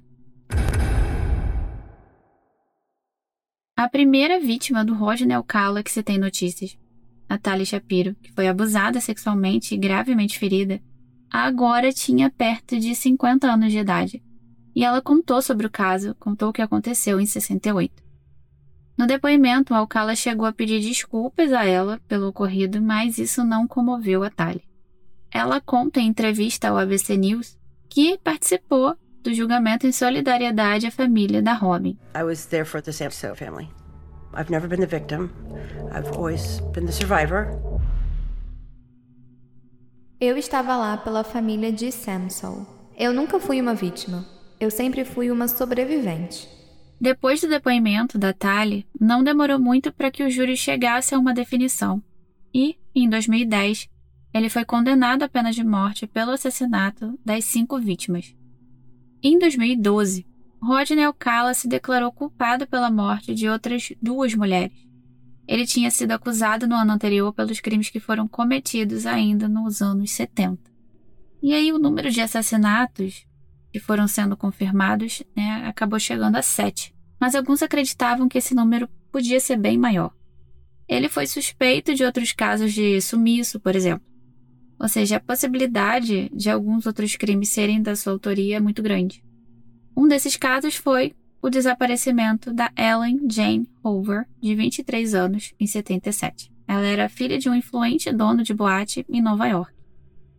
A 3.76 3.90
primeira 3.90 4.40
vítima 4.40 4.86
do 4.86 4.94
Rodney 4.94 5.36
Alcala 5.36 5.84
que 5.84 5.92
se 5.92 6.02
tem 6.02 6.18
notícias 6.18 6.78
a 7.28 7.38
Tali 7.38 7.66
Shapiro, 7.66 8.16
que 8.22 8.32
foi 8.32 8.48
abusada 8.48 9.02
sexualmente 9.02 9.74
e 9.74 9.78
gravemente 9.78 10.38
ferida, 10.38 10.80
agora 11.30 11.92
tinha 11.92 12.30
perto 12.30 12.80
de 12.80 12.94
50 12.94 13.52
anos 13.52 13.72
de 13.72 13.80
idade. 13.80 14.24
E 14.76 14.84
ela 14.86 15.02
contou 15.02 15.42
sobre 15.42 15.66
o 15.66 15.72
caso, 15.72 16.16
contou 16.16 16.50
o 16.50 16.54
que 16.54 16.62
aconteceu 16.62 17.20
em 17.20 17.26
68. 17.26 18.03
No 18.98 19.08
depoimento, 19.08 19.74
Alcala 19.74 20.16
chegou 20.16 20.46
a 20.46 20.54
pedir 20.54 20.80
desculpas 20.80 21.52
a 21.52 21.66
ela 21.66 22.00
pelo 22.08 22.28
ocorrido, 22.28 22.82
mas 22.82 23.18
isso 23.18 23.44
não 23.44 23.68
comoveu 23.68 24.24
a 24.24 24.30
Tali. 24.30 24.64
Ela 25.32 25.60
conta 25.60 26.00
em 26.00 26.08
entrevista 26.08 26.70
ao 26.70 26.78
ABC 26.78 27.18
News 27.18 27.58
que 27.90 28.20
participou 28.24 28.96
do 29.24 29.34
julgamento 29.34 29.88
em 29.88 29.92
solidariedade 29.92 30.86
à 30.86 30.92
família 30.92 31.42
da 31.42 31.54
Robin. 31.54 31.98
I 32.16 32.24
was 32.24 32.46
there 32.46 32.66
for 32.66 32.82
the 32.82 32.92
Sampson 32.92 33.34
family. 33.36 33.70
I've 34.36 34.52
never 34.52 34.68
been 34.68 34.80
the 34.80 34.88
victim. 34.88 35.30
I've 35.92 36.12
always 36.16 36.60
been 36.74 36.86
the 36.86 36.92
survivor. 36.92 37.48
Eu 40.20 40.38
estava 40.38 40.76
lá 40.78 40.98
pela 40.98 41.24
família 41.24 41.72
de 41.72 41.92
Samson. 41.92 42.66
Eu 42.98 43.12
nunca 43.12 43.40
fui 43.40 43.60
uma 43.60 43.74
vítima. 43.74 44.26
Eu 44.60 44.72
sempre 44.72 45.04
fui 45.04 45.30
uma 45.32 45.48
sobrevivente. 45.48 46.48
Depois 47.04 47.42
do 47.42 47.50
depoimento 47.50 48.18
da 48.18 48.32
Tali, 48.32 48.88
não 48.98 49.26
demorou 49.26 49.60
muito 49.60 49.92
para 49.92 50.10
que 50.10 50.24
o 50.24 50.32
júri 50.32 50.56
chegasse 50.56 51.14
a 51.14 51.20
uma 51.20 51.34
definição. 51.34 52.02
E, 52.54 52.78
em 52.96 53.10
2010 53.10 53.90
ele 54.34 54.50
foi 54.50 54.64
condenado 54.64 55.24
à 55.24 55.28
pena 55.28 55.52
de 55.52 55.66
morte 55.66 56.08
pelo 56.08 56.32
assassinato 56.32 57.20
das 57.24 57.44
cinco 57.44 57.78
vítimas. 57.78 58.34
Em 59.22 59.38
2012, 59.38 60.26
Rodney 60.62 61.04
Alcala 61.04 61.54
se 61.54 61.68
declarou 61.68 62.10
culpado 62.10 62.66
pela 62.66 62.90
morte 62.90 63.36
de 63.36 63.50
outras 63.50 63.92
duas 64.02 64.34
mulheres. 64.34 64.88
Ele 65.46 65.66
tinha 65.66 65.92
sido 65.92 66.12
acusado 66.12 66.70
no 66.70 66.76
ano 66.76 66.94
anterior 66.94 67.34
pelos 67.34 67.60
crimes 67.60 67.90
que 67.90 68.00
foram 68.00 68.30
cometidos 68.30 69.06
ainda 69.06 69.50
nos 69.50 69.82
anos 69.82 70.10
70. 70.12 70.58
E 71.42 71.54
aí 71.54 71.74
o 71.74 71.78
número 71.78 72.10
de 72.10 72.22
assassinatos 72.22 73.28
que 73.74 73.80
foram 73.80 74.08
sendo 74.08 74.38
confirmados 74.38 75.22
né, 75.36 75.66
acabou 75.68 76.00
chegando 76.00 76.38
a 76.38 76.42
sete. 76.42 76.93
Mas 77.24 77.36
alguns 77.36 77.64
acreditavam 77.64 78.28
que 78.28 78.38
esse 78.38 78.54
número 78.54 78.86
podia 79.10 79.40
ser 79.40 79.56
bem 79.56 79.78
maior. 79.78 80.14
Ele 80.90 81.08
foi 81.08 81.26
suspeito 81.26 81.96
de 81.96 82.04
outros 82.04 82.34
casos 82.34 82.74
de 82.74 83.00
sumiço, 83.00 83.62
por 83.62 83.78
exemplo. 83.78 84.06
Ou 84.78 84.90
seja, 84.90 85.16
a 85.16 85.20
possibilidade 85.22 86.30
de 86.34 86.50
alguns 86.50 86.86
outros 86.86 87.16
crimes 87.16 87.48
serem 87.48 87.82
da 87.82 87.96
sua 87.96 88.12
autoria 88.12 88.58
é 88.58 88.60
muito 88.60 88.84
grande. 88.84 89.24
Um 89.96 90.06
desses 90.06 90.36
casos 90.36 90.76
foi 90.76 91.16
o 91.42 91.50
desaparecimento 91.50 92.54
da 92.54 92.70
Ellen 92.78 93.22
Jane 93.32 93.70
Hoover, 93.82 94.28
de 94.42 94.54
23 94.54 95.16
anos, 95.16 95.54
em 95.58 95.66
77. 95.66 96.52
Ela 96.68 96.86
era 96.86 97.08
filha 97.08 97.40
de 97.40 97.50
um 97.50 97.56
influente 97.56 98.12
dono 98.12 98.44
de 98.44 98.54
boate 98.54 99.06
em 99.08 99.22
Nova 99.22 99.48
York. 99.48 99.72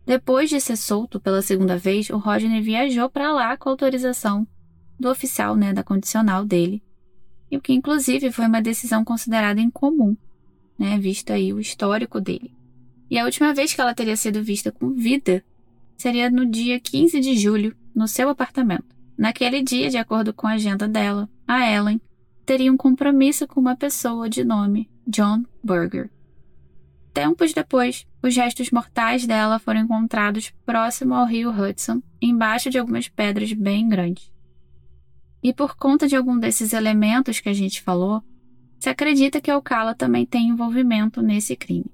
Depois 0.05 0.51
de 0.51 0.61
ser 0.61 0.75
solto 0.75 1.19
pela 1.19 1.41
segunda 1.41 1.79
vez, 1.79 2.11
o 2.11 2.17
Rodney 2.19 2.61
viajou 2.61 3.09
para 3.09 3.31
lá 3.31 3.57
com 3.57 3.69
autorização 3.69 4.47
do 4.99 5.09
oficial, 5.09 5.55
né, 5.55 5.73
da 5.73 5.83
condicional 5.83 6.45
dele, 6.45 6.81
e 7.49 7.57
o 7.57 7.61
que 7.61 7.73
inclusive 7.73 8.31
foi 8.31 8.47
uma 8.47 8.61
decisão 8.61 9.03
considerada 9.03 9.61
incomum, 9.61 10.15
né, 10.77 10.97
visto 10.97 11.31
aí 11.31 11.53
o 11.53 11.59
histórico 11.59 12.19
dele. 12.19 12.53
E 13.09 13.19
a 13.19 13.25
última 13.25 13.53
vez 13.53 13.73
que 13.73 13.81
ela 13.81 13.93
teria 13.93 14.17
sido 14.17 14.43
vista 14.43 14.71
com 14.71 14.93
vida 14.93 15.43
seria 15.97 16.29
no 16.29 16.45
dia 16.45 16.79
15 16.79 17.19
de 17.19 17.37
julho, 17.37 17.75
no 17.93 18.07
seu 18.07 18.29
apartamento. 18.29 18.95
Naquele 19.17 19.61
dia, 19.61 19.89
de 19.89 19.97
acordo 19.97 20.33
com 20.33 20.47
a 20.47 20.53
agenda 20.53 20.87
dela, 20.87 21.29
a 21.47 21.71
Ellen 21.71 22.01
teria 22.45 22.71
um 22.71 22.77
compromisso 22.77 23.47
com 23.47 23.59
uma 23.59 23.75
pessoa 23.75 24.29
de 24.29 24.43
nome 24.43 24.89
John 25.07 25.43
Burger. 25.63 26.09
Tempos 27.13 27.53
depois, 27.53 28.05
os 28.21 28.35
restos 28.35 28.71
mortais 28.71 29.25
dela 29.25 29.57
foram 29.57 29.79
encontrados 29.79 30.53
próximo 30.65 31.13
ao 31.13 31.25
rio 31.25 31.49
Hudson, 31.49 32.01
embaixo 32.21 32.69
de 32.69 32.77
algumas 32.77 33.07
pedras 33.07 33.53
bem 33.53 33.87
grandes. 33.87 34.34
E 35.45 35.53
por 35.53 35.75
conta 35.75 36.07
de 36.07 36.15
algum 36.15 36.39
desses 36.39 36.73
elementos 36.73 37.39
que 37.39 37.47
a 37.47 37.53
gente 37.53 37.79
falou, 37.79 38.23
se 38.79 38.89
acredita 38.89 39.39
que 39.39 39.51
Alcala 39.51 39.93
também 39.93 40.25
tem 40.25 40.47
envolvimento 40.47 41.21
nesse 41.21 41.55
crime. 41.55 41.85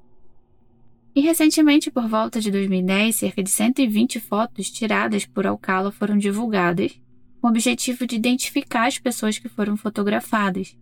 E 1.14 1.20
recentemente, 1.20 1.92
por 1.92 2.08
volta 2.08 2.40
de 2.40 2.50
2010, 2.50 3.14
cerca 3.14 3.44
de 3.44 3.50
120 3.50 4.22
fotos 4.22 4.72
tiradas 4.72 5.26
por 5.26 5.46
Alcala 5.46 5.92
foram 5.92 6.18
divulgadas, 6.18 6.98
com 7.42 7.48
o 7.48 7.50
objetivo 7.50 8.08
de 8.08 8.16
identificar 8.16 8.88
as 8.88 8.98
pessoas 8.98 9.38
que 9.38 9.50
foram 9.50 9.76
fotografadas. 9.76 10.78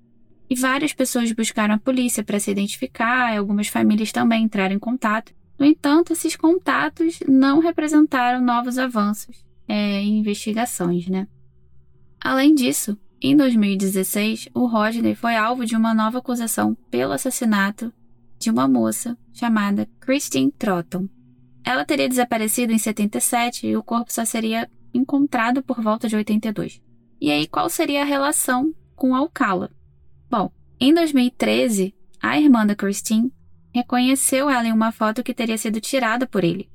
E 0.48 0.54
várias 0.54 0.94
pessoas 0.94 1.32
buscaram 1.32 1.74
a 1.74 1.80
polícia 1.80 2.24
para 2.24 2.40
se 2.40 2.52
identificar, 2.52 3.34
e 3.34 3.38
algumas 3.38 3.68
famílias 3.68 4.12
também 4.12 4.44
entraram 4.44 4.76
em 4.76 4.80
contato. 4.80 5.34
No 5.58 5.66
entanto, 5.66 6.14
esses 6.14 6.36
contatos 6.36 7.20
não 7.28 7.58
representaram 7.58 8.40
novos 8.40 8.78
avanços 8.78 9.44
é, 9.68 10.02
em 10.02 10.20
investigações, 10.20 11.08
né? 11.08 11.28
Além 12.22 12.54
disso, 12.54 12.98
em 13.22 13.36
2016, 13.36 14.50
o 14.54 14.66
Rodney 14.66 15.16
foi 15.16 15.36
alvo 15.36 15.66
de 15.66 15.76
uma 15.76 15.94
nova 15.94 16.20
acusação 16.20 16.76
pelo 16.90 17.14
assassinato 17.14 17.94
de 18.38 18.50
uma 18.50 18.68
moça 18.68 19.18
chamada 19.34 19.90
Christine 20.00 20.52
Trotton. 20.52 21.08
Ela 21.64 21.86
teria 21.86 22.08
desaparecido 22.08 22.72
em 22.72 22.78
77 22.78 23.68
e 23.68 23.76
o 23.76 23.84
corpo 23.84 24.12
só 24.12 24.24
seria 24.24 24.70
encontrado 24.94 25.62
por 25.62 25.82
volta 25.82 26.08
de 26.08 26.16
82. 26.16 26.82
E 27.22 27.30
aí, 27.30 27.48
qual 27.48 27.70
seria 27.70 28.02
a 28.02 28.06
relação 28.06 28.74
com 28.96 29.14
Alcala? 29.14 29.70
Bom, 30.30 30.52
em 30.80 30.94
2013, 30.94 31.94
a 32.22 32.40
irmã 32.40 32.66
da 32.66 32.76
Christine 32.76 33.34
reconheceu 33.74 34.50
ela 34.50 34.68
em 34.68 34.72
uma 34.72 34.92
foto 34.92 35.24
que 35.24 35.34
teria 35.34 35.58
sido 35.58 35.82
tirada 35.82 36.26
por 36.26 36.44
ele. 36.44 36.69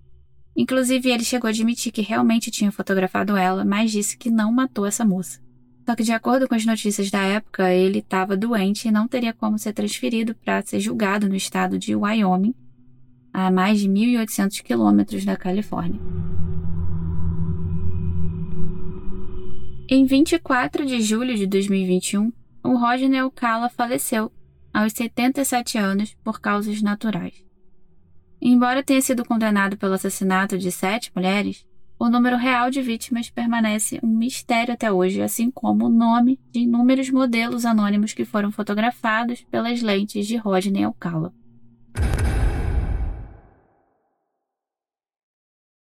Inclusive, 0.57 1.11
ele 1.11 1.25
chegou 1.25 1.49
a 1.49 1.51
admitir 1.51 1.91
que 1.93 2.03
realmente 2.03 2.51
tinha 2.51 2.71
fotografado 2.71 3.37
ela, 3.37 3.65
mas 3.65 3.91
disse 3.91 4.17
que 4.17 4.31
não 4.31 4.53
matou 4.53 4.87
essa 4.87 5.05
moça. 5.05 5.41
Só 5.85 5.95
que, 5.95 6.03
de 6.03 6.13
acordo 6.13 6.49
com 6.49 6.55
as 6.55 6.65
notícias 6.65 7.11
da 7.11 7.23
época, 7.23 7.73
ele 7.73 7.99
estava 7.99 8.37
doente 8.37 8.89
e 8.89 8.91
não 8.91 9.07
teria 9.07 9.33
como 9.33 9.59
ser 9.59 9.73
transferido 9.73 10.35
para 10.35 10.63
ser 10.63 10.81
julgado 10.81 11.29
no 11.29 11.35
estado 11.35 11.79
de 11.79 11.95
Wyoming, 11.95 12.55
a 13.33 13.51
mais 13.51 13.81
de 13.81 13.89
1.800 13.89 14.63
quilômetros 14.63 15.25
da 15.25 15.37
Califórnia. 15.37 16.01
Em 19.87 20.07
24 20.07 20.87
de 20.87 21.03
julho 21.03 21.37
de 21.37 21.47
2021, 21.47 22.33
o 22.63 22.77
Rodney 22.79 23.19
Alcala 23.19 23.69
faleceu 23.69 24.33
aos 24.73 24.95
77 24.95 25.77
anos 25.77 26.17
por 26.25 26.41
causas 26.41 26.81
naturais. 26.81 27.44
Embora 28.47 28.83
tenha 28.83 29.01
sido 29.01 29.25
condenado 29.25 29.79
pelo 29.79 29.95
assassinato 29.95 30.59
de 30.59 30.71
sete 30.71 31.11
mulheres, 31.17 31.67
o 31.99 32.11
número 32.11 32.37
real 32.37 32.71
de 32.71 32.83
vítimas 32.83 33.31
permanece 33.31 33.99
um 34.03 34.19
mistério 34.19 34.75
até 34.75 34.93
hoje, 34.93 35.23
assim 35.23 35.51
como 35.51 35.87
o 35.87 35.89
nome 35.89 36.39
de 36.51 36.61
inúmeros 36.61 37.09
modelos 37.09 37.65
anônimos 37.65 38.13
que 38.13 38.27
foram 38.27 38.53
fotografados 38.53 39.41
pelas 39.51 39.81
lentes 39.81 40.27
de 40.27 40.37
Rodney 40.37 40.85
Alcala. 40.85 41.33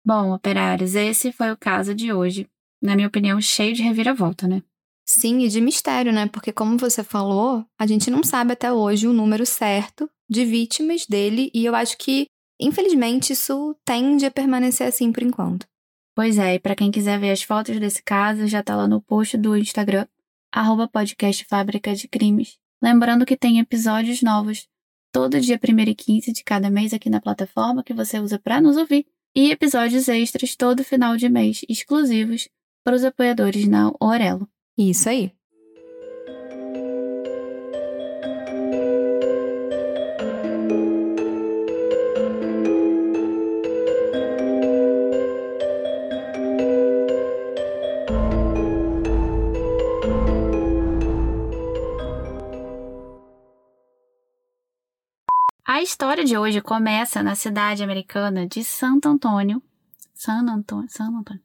Bom, 0.03 0.33
operários, 0.33 0.95
esse 0.95 1.31
foi 1.31 1.53
o 1.53 1.57
caso 1.57 1.95
de 1.95 2.15
hoje. 2.15 2.49
Na 2.81 2.97
minha 2.97 3.09
opinião, 3.09 3.39
cheio 3.43 3.75
de 3.75 3.83
reviravolta, 3.83 4.49
né? 4.49 4.63
Sim, 5.05 5.41
e 5.41 5.49
de 5.49 5.61
mistério, 5.61 6.15
né? 6.15 6.27
Porque, 6.27 6.51
como 6.51 6.79
você 6.79 7.05
falou, 7.05 7.67
a 7.79 7.87
gente 7.87 8.11
não 8.11 8.23
sabe 8.23 8.55
até 8.55 8.73
hoje 8.73 9.07
o 9.07 9.13
número 9.13 9.45
certo 9.45 10.09
de 10.31 10.47
vítimas 10.47 11.07
dele, 11.07 11.51
e 11.55 11.65
eu 11.65 11.75
acho 11.75 11.97
que, 11.97 12.27
infelizmente, 12.59 13.33
isso 13.33 13.77
tende 13.85 14.27
a 14.27 14.31
permanecer 14.31 14.87
assim 14.87 15.12
por 15.12 15.23
enquanto. 15.23 15.66
Pois 16.14 16.38
é, 16.38 16.55
e 16.55 16.59
para 16.59 16.75
quem 16.75 16.90
quiser 16.90 17.18
ver 17.18 17.31
as 17.31 17.42
fotos 17.42 17.79
desse 17.79 18.03
caso, 18.03 18.47
já 18.47 18.62
tá 18.62 18.75
lá 18.75 18.88
no 18.88 19.01
post 19.01 19.37
do 19.37 19.57
Instagram, 19.57 20.07
arroba 20.53 20.88
podcast 20.88 21.44
Fábrica 21.44 21.94
de 21.94 22.09
Crimes. 22.09 22.59
Lembrando 22.83 23.25
que 23.25 23.37
tem 23.37 23.59
episódios 23.59 24.23
novos 24.23 24.68
todo 25.12 25.40
dia 25.40 25.59
1 25.62 25.79
e 25.81 25.94
15 25.94 26.33
de 26.33 26.44
cada 26.44 26.71
mês 26.71 26.92
aqui 26.92 27.09
na 27.09 27.21
plataforma 27.21 27.85
que 27.85 27.94
você 27.94 28.18
usa 28.18 28.38
para 28.38 28.61
nos 28.61 28.77
ouvir, 28.77 29.07
e 29.35 29.51
episódios 29.51 30.09
extras 30.09 30.57
todo 30.57 30.83
final 30.83 31.16
de 31.16 31.29
mês, 31.29 31.61
exclusivos 31.68 32.49
para 32.85 32.97
os 32.97 33.05
apoiadores 33.05 33.68
na 33.68 33.92
Orelo. 34.01 34.49
Isso 34.77 35.09
aí. 35.09 35.38
A 55.79 55.81
história 55.81 56.25
de 56.25 56.37
hoje 56.37 56.61
começa 56.61 57.23
na 57.23 57.37
cidade 57.37 57.85
americana 57.85 58.49
de 58.49 58.64
Santo 58.64 59.09
Antônio. 59.09 59.62
San 60.12 60.45
Antônio. 60.51 60.91
San 60.91 61.17
Antônio. 61.17 61.41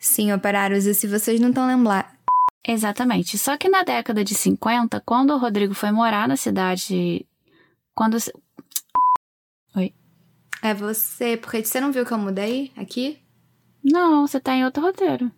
Sim, 0.00 0.32
operários, 0.32 0.86
e 0.86 0.94
se 0.94 1.06
vocês 1.06 1.38
não 1.38 1.50
estão 1.50 1.66
lembrando. 1.66 2.06
Exatamente. 2.66 3.36
Só 3.36 3.58
que 3.58 3.68
na 3.68 3.82
década 3.82 4.24
de 4.24 4.34
50, 4.34 5.02
quando 5.02 5.34
o 5.34 5.36
Rodrigo 5.36 5.74
foi 5.74 5.90
morar 5.90 6.26
na 6.26 6.38
cidade. 6.38 7.26
Quando. 7.94 8.16
Oi. 9.76 9.92
É 10.62 10.72
você, 10.72 11.36
porque 11.36 11.62
você 11.62 11.82
não 11.82 11.92
viu 11.92 12.06
que 12.06 12.12
eu 12.12 12.18
mudei 12.18 12.72
aqui? 12.78 13.20
Não, 13.84 14.26
você 14.26 14.40
tá 14.40 14.54
em 14.54 14.64
outro 14.64 14.82
roteiro. 14.82 15.30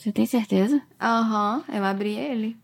Você 0.00 0.10
tem 0.10 0.24
certeza? 0.24 0.80
Aham, 0.98 1.62
uhum, 1.68 1.74
eu 1.74 1.84
abri 1.84 2.14
ele. 2.14 2.56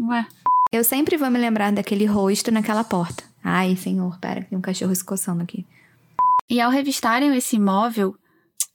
Ué. 0.00 0.26
Eu 0.72 0.82
sempre 0.82 1.16
vou 1.16 1.30
me 1.30 1.38
lembrar 1.38 1.70
daquele 1.70 2.06
rosto 2.06 2.50
naquela 2.50 2.82
porta. 2.82 3.30
Ai, 3.44 3.76
senhor, 3.76 4.18
pera, 4.18 4.44
tem 4.44 4.56
um 4.56 4.62
cachorro 4.62 4.92
escoçando 4.92 5.42
aqui. 5.42 5.66
E 6.48 6.60
ao 6.60 6.70
revistarem 6.70 7.34
esse 7.36 7.56
imóvel. 7.56 8.16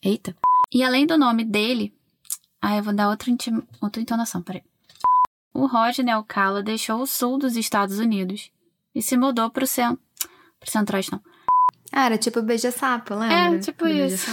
Eita. 0.03 0.35
E 0.73 0.83
além 0.83 1.05
do 1.05 1.17
nome 1.17 1.43
dele, 1.43 1.93
ah, 2.61 2.75
eu 2.75 2.83
vou 2.83 2.93
dar 2.93 3.09
outra, 3.09 3.31
outra 3.81 4.01
entonação, 4.01 4.41
peraí. 4.41 4.63
O 5.53 5.65
Rodney 5.65 6.11
Alcala 6.13 6.61
deixou 6.61 7.01
o 7.01 7.07
sul 7.07 7.37
dos 7.37 7.55
Estados 7.55 7.97
Unidos 7.97 8.51
e 8.93 9.01
se 9.01 9.17
mudou 9.17 9.49
pro 9.49 9.65
centro. 9.65 9.99
Pro 10.59 10.69
centro-oeste, 10.71 11.11
não. 11.11 11.21
Ah, 11.91 12.05
era 12.05 12.17
tipo 12.17 12.41
Beija-Sapo, 12.41 13.15
lembra? 13.15 13.55
É, 13.55 13.59
tipo 13.59 13.87
isso. 13.87 14.29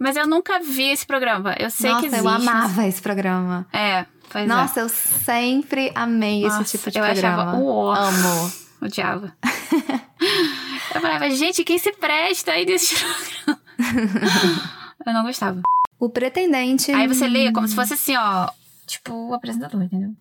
Mas 0.00 0.16
eu 0.16 0.26
nunca 0.26 0.58
vi 0.60 0.90
esse 0.90 1.06
programa. 1.06 1.54
Eu 1.58 1.70
sei 1.70 1.90
Nossa, 1.90 2.00
que 2.00 2.06
existe. 2.08 2.24
eu 2.24 2.30
amava 2.30 2.86
esse 2.86 3.00
programa. 3.00 3.66
É, 3.72 4.04
pois 4.30 4.48
Nossa, 4.48 4.80
é. 4.80 4.82
eu 4.82 4.88
sempre 4.88 5.92
amei 5.94 6.42
Nossa, 6.42 6.62
esse 6.62 6.76
tipo 6.76 6.90
de 6.90 6.98
eu 6.98 7.04
programa. 7.04 7.42
achava 7.42 7.58
o 7.58 7.90
Amo. 7.90 8.52
Odiava. 8.80 9.36
Eu 10.94 11.00
falava, 11.00 11.30
gente, 11.30 11.64
quem 11.64 11.78
se 11.78 11.92
presta 11.92 12.52
aí 12.52 12.64
desse 12.64 12.94
programa? 12.96 13.62
Eu 15.06 15.12
não 15.12 15.22
gostava. 15.22 15.60
O 15.98 16.08
pretendente. 16.08 16.92
Aí 16.92 17.06
você 17.06 17.28
lê 17.28 17.52
como 17.52 17.66
se 17.66 17.74
fosse 17.74 17.94
assim, 17.94 18.16
ó. 18.16 18.48
Tipo, 18.86 19.12
o 19.28 19.34
apresentador, 19.34 19.82
entendeu? 19.82 20.14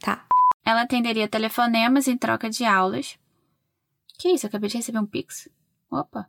Tá. 0.00 0.24
Ela 0.64 0.82
atenderia 0.82 1.28
telefonemas 1.28 2.06
em 2.08 2.16
troca 2.16 2.50
de 2.50 2.64
aulas. 2.64 3.18
Que 4.18 4.30
isso? 4.30 4.46
Eu 4.46 4.48
acabei 4.48 4.68
de 4.68 4.76
receber 4.76 4.98
um 4.98 5.06
pix. 5.06 5.48
Opa. 5.90 6.28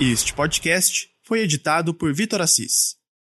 Este 0.00 0.34
podcast 0.34 1.10
foi 1.22 1.40
editado 1.40 1.94
por 1.94 2.12
Vitor 2.12 2.40
Assis. 2.40 2.96